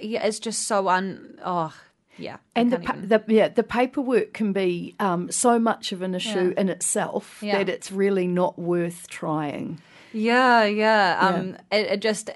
yeah, 0.00 0.24
it's 0.26 0.38
just 0.40 0.66
so 0.66 0.88
un 0.88 1.38
oh 1.44 1.74
yeah. 2.18 2.36
And 2.54 2.70
the, 2.70 2.78
pa- 2.78 2.92
even- 2.94 3.08
the 3.08 3.22
yeah 3.28 3.48
the 3.48 3.62
paperwork 3.62 4.32
can 4.34 4.52
be 4.52 4.94
um, 5.00 5.30
so 5.30 5.58
much 5.58 5.92
of 5.92 6.02
an 6.02 6.14
issue 6.14 6.52
in 6.56 6.68
itself 6.68 7.38
Yeah. 7.42 7.58
that 7.58 7.68
it's 7.68 7.90
really 7.90 8.26
not 8.26 8.58
worth 8.58 9.08
trying. 9.08 9.80
Yeah, 10.12 10.64
yeah. 10.64 11.18
Um, 11.20 11.56
It, 11.70 11.86
it 11.92 12.00
just, 12.00 12.28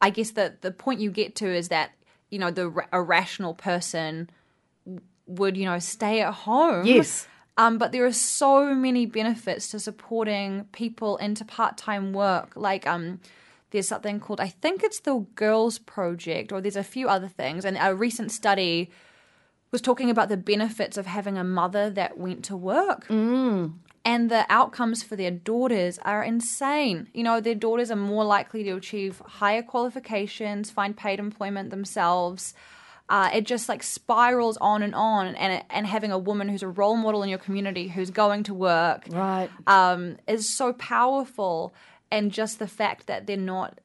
I 0.00 0.08
guess 0.10 0.30
that 0.32 0.62
the 0.62 0.70
point 0.70 1.00
you 1.00 1.10
get 1.10 1.34
to 1.36 1.46
is 1.54 1.68
that 1.68 1.90
you 2.30 2.38
know 2.38 2.50
the 2.50 2.68
ra- 2.70 2.86
a 2.92 3.02
rational 3.02 3.54
person 3.54 4.30
would 5.26 5.56
you 5.56 5.66
know 5.66 5.78
stay 5.78 6.22
at 6.22 6.32
home. 6.32 6.86
Yes. 6.86 7.26
Um, 7.56 7.78
but 7.78 7.92
there 7.92 8.06
are 8.06 8.12
so 8.12 8.74
many 8.74 9.06
benefits 9.06 9.70
to 9.70 9.80
supporting 9.80 10.64
people 10.72 11.16
into 11.18 11.44
part-time 11.44 12.12
work. 12.12 12.52
Like, 12.56 12.86
um, 12.86 13.20
there's 13.70 13.88
something 13.88 14.18
called 14.18 14.40
I 14.40 14.48
think 14.48 14.82
it's 14.82 15.00
the 15.00 15.26
Girls 15.34 15.78
Project, 15.78 16.52
or 16.52 16.60
there's 16.60 16.76
a 16.76 16.84
few 16.84 17.08
other 17.08 17.28
things. 17.28 17.64
And 17.64 17.76
a 17.80 17.94
recent 17.94 18.32
study 18.32 18.90
was 19.70 19.80
talking 19.80 20.10
about 20.10 20.28
the 20.28 20.36
benefits 20.36 20.96
of 20.96 21.06
having 21.06 21.38
a 21.38 21.44
mother 21.44 21.90
that 21.90 22.18
went 22.18 22.44
to 22.46 22.56
work 22.56 23.06
and 24.04 24.30
the 24.30 24.46
outcomes 24.48 25.02
for 25.02 25.16
their 25.16 25.30
daughters 25.30 25.98
are 26.02 26.22
insane. 26.22 27.08
You 27.12 27.22
know, 27.22 27.40
their 27.40 27.54
daughters 27.54 27.90
are 27.90 27.96
more 27.96 28.24
likely 28.24 28.64
to 28.64 28.72
achieve 28.72 29.22
higher 29.24 29.62
qualifications, 29.62 30.70
find 30.70 30.96
paid 30.96 31.20
employment 31.20 31.70
themselves. 31.70 32.54
Uh, 33.10 33.28
it 33.34 33.44
just 33.44 33.68
like 33.68 33.82
spirals 33.82 34.56
on 34.60 34.82
and 34.82 34.94
on, 34.94 35.34
and 35.34 35.64
and 35.68 35.84
having 35.86 36.12
a 36.12 36.18
woman 36.18 36.48
who's 36.48 36.62
a 36.62 36.68
role 36.68 36.96
model 36.96 37.22
in 37.24 37.28
your 37.28 37.40
community 37.46 37.88
who's 37.88 38.10
going 38.10 38.44
to 38.44 38.54
work, 38.54 39.04
Right. 39.10 39.50
um, 39.66 40.16
is 40.28 40.48
so 40.48 40.72
powerful. 40.72 41.74
And 42.12 42.30
just 42.32 42.58
the 42.58 42.66
fact 42.68 43.06
that 43.08 43.26
they're 43.26 43.36
not, 43.54 43.78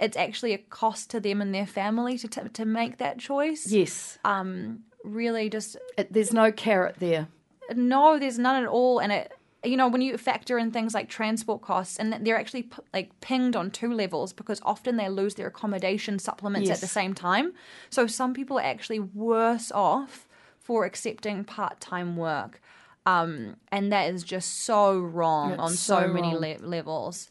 it's 0.00 0.16
actually 0.16 0.52
a 0.54 0.58
cost 0.58 1.10
to 1.10 1.20
them 1.20 1.40
and 1.42 1.54
their 1.54 1.66
family 1.66 2.16
to 2.18 2.28
to, 2.28 2.48
to 2.50 2.64
make 2.64 2.98
that 2.98 3.18
choice. 3.18 3.66
Yes. 3.70 4.18
Um, 4.24 4.80
really, 5.04 5.48
just 5.50 5.76
It, 5.96 6.12
there's 6.12 6.32
no 6.32 6.52
carrot 6.52 6.96
there. 6.98 7.28
no, 7.74 8.18
there's 8.18 8.38
none 8.38 8.62
at 8.62 8.68
all. 8.68 8.98
And 8.98 9.10
it, 9.12 9.32
you 9.64 9.76
know, 9.76 9.88
when 9.88 10.00
you 10.00 10.16
factor 10.16 10.58
in 10.58 10.70
things 10.70 10.94
like 10.94 11.08
transport 11.08 11.62
costs, 11.62 11.98
and 11.98 12.12
they're 12.24 12.38
actually 12.38 12.64
p- 12.64 12.82
like 12.94 13.20
pinged 13.20 13.56
on 13.56 13.70
two 13.70 13.92
levels 13.92 14.32
because 14.32 14.60
often 14.64 14.96
they 14.96 15.08
lose 15.08 15.34
their 15.34 15.48
accommodation 15.48 16.18
supplements 16.18 16.70
at 16.70 16.80
the 16.80 16.86
same 16.86 17.14
time. 17.14 17.52
So 17.90 18.06
some 18.06 18.34
people 18.34 18.58
are 18.58 18.64
actually 18.64 19.00
worse 19.00 19.72
off 19.72 20.26
for 20.60 20.84
accepting 20.84 21.44
part 21.44 21.80
time 21.80 22.16
work. 22.16 22.60
Um, 23.06 23.56
and 23.72 23.90
that 23.90 24.12
is 24.12 24.22
just 24.22 24.64
so 24.64 24.98
wrong 24.98 25.52
It's 25.52 25.60
on 25.60 25.70
so, 25.70 26.00
so 26.00 26.08
many 26.08 26.34
le- 26.34 26.64
levels. 26.64 27.28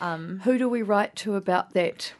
Who 0.00 0.58
do 0.58 0.68
we 0.68 0.82
write 0.82 1.14
to 1.16 1.34
about 1.34 1.74
that? 1.74 2.12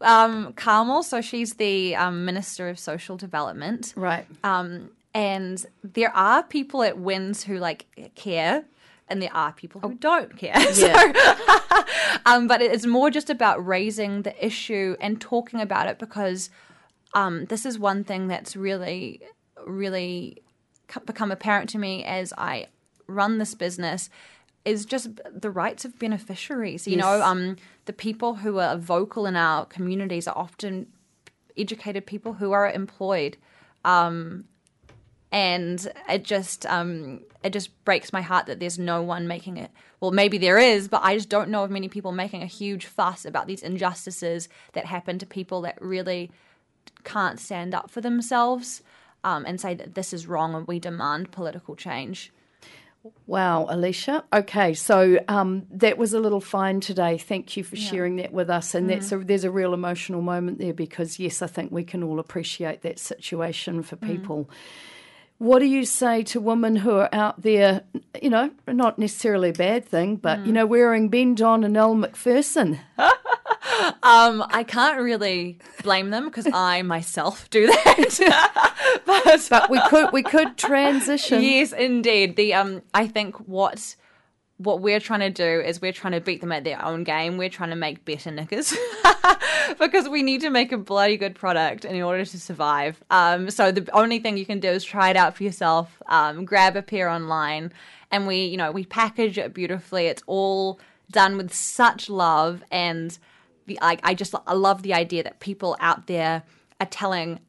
Um, 0.00 0.52
Carmel, 0.54 1.04
so 1.04 1.20
she's 1.20 1.54
the 1.54 1.94
um, 1.94 2.24
Minister 2.24 2.68
of 2.68 2.78
Social 2.78 3.16
Development. 3.16 3.92
Right. 3.96 4.26
Um, 4.42 4.90
and 5.14 5.64
there 5.84 6.14
are 6.14 6.42
people 6.42 6.82
at 6.82 6.96
WINZ 6.96 7.44
who 7.44 7.58
like 7.58 7.86
care, 8.16 8.64
and 9.08 9.20
there 9.20 9.34
are 9.34 9.52
people 9.52 9.80
who 9.80 9.94
don't 9.94 10.36
care. 10.36 10.54
So, 10.74 10.92
um, 12.26 12.46
but 12.46 12.62
it's 12.62 12.86
more 12.86 13.10
just 13.10 13.30
about 13.30 13.64
raising 13.64 14.22
the 14.22 14.44
issue 14.44 14.96
and 15.00 15.20
talking 15.20 15.60
about 15.60 15.86
it 15.86 15.98
because 15.98 16.50
um, 17.14 17.44
this 17.46 17.64
is 17.66 17.78
one 17.78 18.04
thing 18.04 18.28
that's 18.28 18.56
really, 18.56 19.20
really 19.66 20.42
become 21.06 21.30
apparent 21.30 21.70
to 21.70 21.78
me 21.78 22.04
as 22.04 22.32
I 22.36 22.66
run 23.06 23.38
this 23.38 23.54
business 23.54 24.10
is 24.64 24.86
just 24.86 25.10
the 25.30 25.50
rights 25.50 25.84
of 25.84 25.98
beneficiaries. 25.98 26.86
You 26.86 26.96
know, 26.96 27.22
um, 27.22 27.56
the 27.84 27.92
people 27.92 28.36
who 28.36 28.58
are 28.58 28.76
vocal 28.76 29.26
in 29.26 29.36
our 29.36 29.66
communities 29.66 30.26
are 30.26 30.36
often 30.36 30.86
educated 31.56 32.06
people 32.06 32.34
who 32.34 32.52
are 32.52 32.70
employed 32.70 33.36
and 35.34 35.92
it 36.08 36.22
just 36.22 36.64
um 36.66 37.20
it 37.42 37.52
just 37.52 37.84
breaks 37.84 38.12
my 38.12 38.22
heart 38.22 38.46
that 38.46 38.60
there's 38.60 38.78
no 38.78 39.02
one 39.02 39.26
making 39.26 39.56
it 39.56 39.70
well 40.00 40.12
maybe 40.12 40.38
there 40.38 40.58
is 40.58 40.88
but 40.88 41.02
i 41.02 41.14
just 41.14 41.28
don't 41.28 41.50
know 41.50 41.64
of 41.64 41.70
many 41.70 41.88
people 41.88 42.12
making 42.12 42.40
a 42.40 42.46
huge 42.46 42.86
fuss 42.86 43.26
about 43.26 43.48
these 43.48 43.62
injustices 43.62 44.48
that 44.72 44.86
happen 44.86 45.18
to 45.18 45.26
people 45.26 45.60
that 45.60 45.76
really 45.82 46.30
can't 47.02 47.40
stand 47.40 47.74
up 47.74 47.90
for 47.90 48.00
themselves 48.00 48.82
um, 49.24 49.44
and 49.46 49.60
say 49.60 49.74
that 49.74 49.94
this 49.94 50.12
is 50.12 50.26
wrong 50.26 50.54
and 50.54 50.66
we 50.66 50.78
demand 50.78 51.30
political 51.32 51.74
change 51.74 52.32
Wow, 53.26 53.66
Alicia. 53.68 54.24
Okay, 54.32 54.72
so 54.72 55.18
um, 55.28 55.66
that 55.70 55.98
was 55.98 56.14
a 56.14 56.20
little 56.20 56.40
fine 56.40 56.80
today. 56.80 57.18
Thank 57.18 57.54
you 57.54 57.62
for 57.62 57.76
sharing 57.76 58.16
that 58.16 58.32
with 58.32 58.48
us. 58.48 58.74
And 58.74 58.88
that's 58.88 59.12
a, 59.12 59.18
there's 59.18 59.44
a 59.44 59.50
real 59.50 59.74
emotional 59.74 60.22
moment 60.22 60.58
there 60.58 60.72
because, 60.72 61.18
yes, 61.18 61.42
I 61.42 61.46
think 61.46 61.70
we 61.70 61.84
can 61.84 62.02
all 62.02 62.18
appreciate 62.18 62.80
that 62.80 62.98
situation 62.98 63.82
for 63.82 63.96
people. 63.96 64.48
What 65.38 65.58
do 65.58 65.66
you 65.66 65.84
say 65.84 66.22
to 66.24 66.40
women 66.40 66.76
who 66.76 66.92
are 66.92 67.08
out 67.12 67.42
there, 67.42 67.82
you 68.22 68.30
know, 68.30 68.50
not 68.66 68.98
necessarily 68.98 69.50
a 69.50 69.52
bad 69.52 69.84
thing, 69.84 70.16
but, 70.16 70.46
you 70.46 70.52
know, 70.52 70.64
wearing 70.64 71.08
Bendon 71.08 71.64
and 71.64 71.76
Elle 71.76 71.94
Macpherson? 71.96 72.78
um 74.04 74.44
i 74.50 74.62
can't 74.62 75.00
really 75.00 75.58
blame 75.82 76.10
them 76.10 76.26
because 76.26 76.46
i 76.52 76.80
myself 76.82 77.48
do 77.50 77.66
that 77.66 79.02
but 79.04 79.24
But 79.50 79.70
we 79.70 79.80
could 79.88 80.12
we 80.12 80.22
could 80.22 80.56
transition. 80.56 81.42
Yes, 81.42 81.72
indeed. 81.72 82.36
The 82.36 82.54
um, 82.54 82.82
I 82.92 83.06
think 83.06 83.36
what 83.48 83.96
what 84.58 84.80
we're 84.80 85.00
trying 85.00 85.20
to 85.20 85.30
do 85.30 85.60
is 85.60 85.80
we're 85.80 85.92
trying 85.92 86.12
to 86.12 86.20
beat 86.20 86.40
them 86.40 86.52
at 86.52 86.64
their 86.64 86.82
own 86.84 87.02
game. 87.02 87.36
We're 87.36 87.48
trying 87.48 87.70
to 87.70 87.76
make 87.76 88.04
better 88.04 88.30
knickers 88.30 88.74
because 89.80 90.08
we 90.08 90.22
need 90.22 90.40
to 90.42 90.50
make 90.50 90.70
a 90.70 90.78
bloody 90.78 91.16
good 91.16 91.34
product 91.34 91.84
in 91.84 92.00
order 92.02 92.24
to 92.24 92.40
survive. 92.40 93.02
Um, 93.10 93.50
so 93.50 93.72
the 93.72 93.88
only 93.92 94.20
thing 94.20 94.36
you 94.36 94.46
can 94.46 94.60
do 94.60 94.68
is 94.68 94.84
try 94.84 95.10
it 95.10 95.16
out 95.16 95.36
for 95.36 95.42
yourself. 95.42 96.00
Um, 96.08 96.44
grab 96.44 96.76
a 96.76 96.82
pair 96.82 97.08
online, 97.08 97.72
and 98.10 98.26
we, 98.26 98.44
you 98.44 98.56
know, 98.56 98.70
we 98.70 98.84
package 98.84 99.38
it 99.38 99.54
beautifully. 99.54 100.06
It's 100.06 100.22
all 100.26 100.78
done 101.10 101.36
with 101.36 101.52
such 101.52 102.08
love 102.08 102.62
and 102.70 103.18
the 103.66 103.78
I, 103.80 103.98
I 104.02 104.14
just 104.14 104.34
I 104.46 104.54
love 104.54 104.82
the 104.82 104.94
idea 104.94 105.22
that 105.22 105.40
people 105.40 105.76
out 105.80 106.06
there 106.06 106.42
are 106.80 106.86
telling 106.86 107.40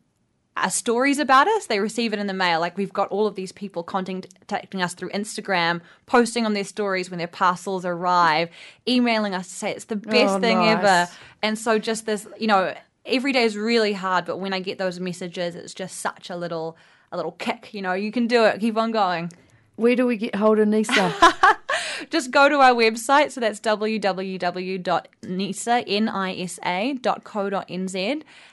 uh, 0.57 0.69
stories 0.69 1.19
about 1.19 1.47
us. 1.47 1.65
They 1.67 1.79
receive 1.79 2.13
it 2.13 2.19
in 2.19 2.27
the 2.27 2.33
mail. 2.33 2.59
Like 2.59 2.77
we've 2.77 2.93
got 2.93 3.09
all 3.09 3.27
of 3.27 3.35
these 3.35 3.51
people 3.51 3.83
contacting 3.83 4.81
us 4.81 4.93
through 4.93 5.09
Instagram, 5.09 5.81
posting 6.05 6.45
on 6.45 6.53
their 6.53 6.63
stories 6.63 7.09
when 7.09 7.17
their 7.17 7.27
parcels 7.27 7.85
arrive, 7.85 8.49
emailing 8.87 9.33
us 9.35 9.47
to 9.49 9.53
say 9.53 9.71
it's 9.71 9.85
the 9.85 9.95
best 9.95 10.35
Oh, 10.35 10.39
thing 10.39 10.59
nice. 10.59 10.77
ever. 10.77 11.07
And 11.41 11.59
so 11.59 11.77
just 11.79 12.05
this, 12.05 12.27
you 12.39 12.47
know, 12.47 12.73
every 13.05 13.33
day 13.33 13.43
is 13.43 13.57
really 13.57 13.93
hard, 13.93 14.25
but 14.25 14.37
when 14.37 14.53
I 14.53 14.59
get 14.59 14.77
those 14.77 14.99
messages, 14.99 15.55
it's 15.55 15.73
just 15.73 15.97
such 15.99 16.29
a 16.29 16.37
little 16.37 16.77
a 17.11 17.15
little 17.17 17.33
kick. 17.33 17.73
You 17.73 17.81
know, 17.81 17.93
you 17.93 18.11
can 18.11 18.27
do 18.27 18.43
it. 18.45 18.59
Keep 18.59 18.77
on 18.77 18.91
going. 18.91 19.31
Where 19.75 19.95
do 19.95 20.05
we 20.05 20.17
get 20.17 20.35
hold 20.35 20.59
of 20.59 20.67
Nisa? 20.67 21.13
Just 22.09 22.31
go 22.31 22.49
to 22.49 22.55
our 22.59 22.73
website. 22.73 23.31
So 23.31 23.41
that's 23.41 23.59
www.nisa.co.nz 23.59 23.83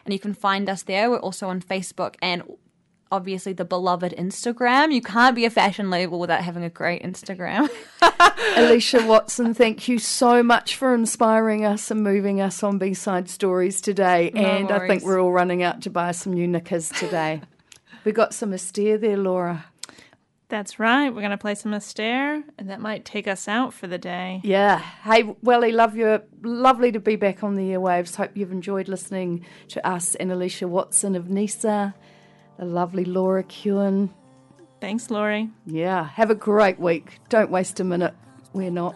and 0.04 0.12
you 0.12 0.18
can 0.18 0.34
find 0.34 0.68
us 0.68 0.82
there. 0.82 1.10
We're 1.10 1.18
also 1.18 1.48
on 1.48 1.60
Facebook 1.60 2.16
and 2.22 2.42
obviously 3.12 3.52
the 3.52 3.64
beloved 3.64 4.14
Instagram. 4.18 4.92
You 4.92 5.02
can't 5.02 5.36
be 5.36 5.44
a 5.44 5.50
fashion 5.50 5.90
label 5.90 6.18
without 6.18 6.42
having 6.42 6.64
a 6.64 6.70
great 6.70 7.02
Instagram. 7.02 7.68
Alicia 8.56 9.06
Watson, 9.06 9.54
thank 9.54 9.86
you 9.86 9.98
so 9.98 10.42
much 10.42 10.74
for 10.74 10.94
inspiring 10.94 11.64
us 11.64 11.90
and 11.90 12.02
moving 12.02 12.40
us 12.40 12.62
on 12.62 12.78
B 12.78 12.94
Side 12.94 13.28
Stories 13.28 13.80
today. 13.80 14.30
and 14.30 14.72
I 14.72 14.88
think 14.88 15.04
we're 15.04 15.20
all 15.20 15.32
running 15.32 15.62
out 15.62 15.82
to 15.82 15.90
buy 15.90 16.12
some 16.12 16.32
new 16.32 16.48
knickers 16.48 16.88
today. 16.88 17.42
we 18.04 18.12
got 18.12 18.34
some 18.34 18.52
Astaire 18.52 19.00
there, 19.00 19.18
Laura. 19.18 19.66
That's 20.52 20.78
right. 20.78 21.08
We're 21.08 21.22
going 21.22 21.30
to 21.30 21.38
play 21.38 21.54
some 21.54 21.72
Astaire, 21.72 22.44
and 22.58 22.68
that 22.68 22.78
might 22.78 23.06
take 23.06 23.26
us 23.26 23.48
out 23.48 23.72
for 23.72 23.86
the 23.86 23.96
day. 23.96 24.42
Yeah. 24.44 24.80
Hey, 25.02 25.34
Welly, 25.42 25.72
love 25.72 25.96
you. 25.96 26.20
Lovely 26.42 26.92
to 26.92 27.00
be 27.00 27.16
back 27.16 27.42
on 27.42 27.54
the 27.54 27.70
airwaves. 27.70 28.16
Hope 28.16 28.32
you've 28.34 28.52
enjoyed 28.52 28.86
listening 28.86 29.46
to 29.68 29.88
us 29.88 30.14
and 30.16 30.30
Alicia 30.30 30.68
Watson 30.68 31.14
of 31.14 31.30
NISA, 31.30 31.94
the 32.58 32.64
lovely 32.66 33.06
Laura 33.06 33.42
Kewen. 33.44 34.10
Thanks, 34.78 35.10
Laurie. 35.10 35.48
Yeah. 35.64 36.04
Have 36.04 36.28
a 36.28 36.34
great 36.34 36.78
week. 36.78 37.20
Don't 37.30 37.50
waste 37.50 37.80
a 37.80 37.84
minute. 37.84 38.12
We're 38.52 38.70
not. 38.70 38.94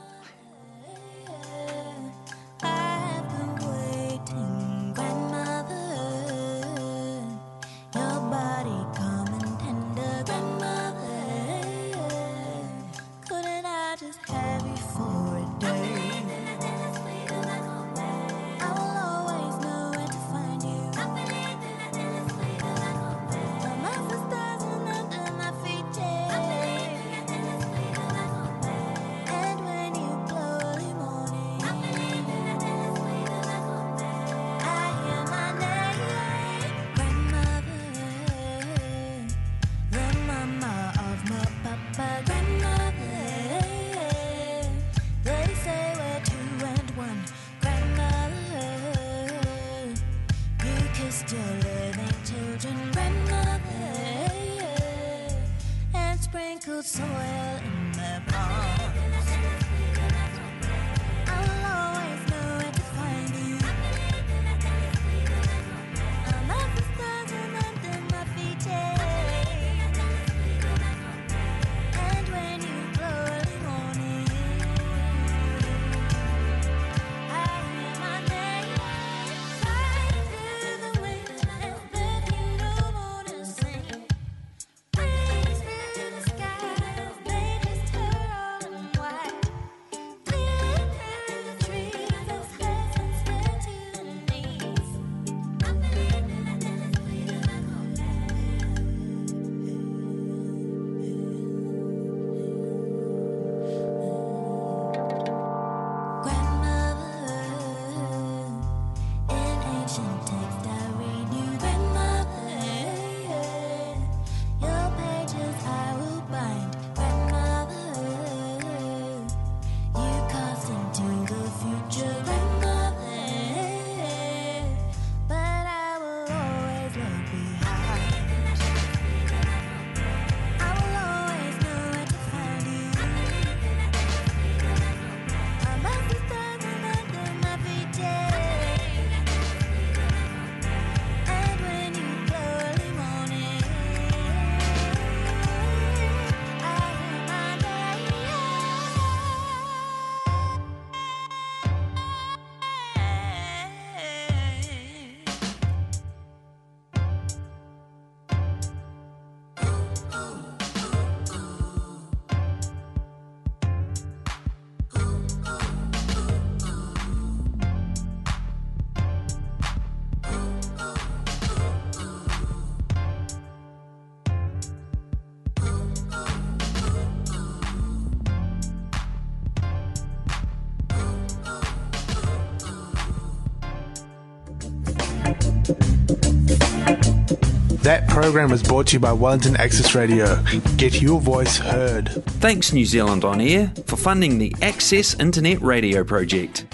program 188.27 188.51
is 188.51 188.61
brought 188.61 188.89
to 188.89 188.95
you 188.95 188.99
by 188.99 189.13
Wellington 189.13 189.57
Access 189.57 189.95
Radio. 189.95 190.43
Get 190.77 191.01
your 191.01 191.21
voice 191.21 191.59
heard. 191.59 192.09
Thanks, 192.41 192.73
New 192.73 192.85
Zealand 192.85 193.25
On 193.25 193.41
Air, 193.41 193.73
for 193.87 193.97
funding 193.97 194.39
the 194.39 194.53
Access 194.63 195.15
Internet 195.21 195.63
Radio 195.63 196.03
Project. 196.03 196.67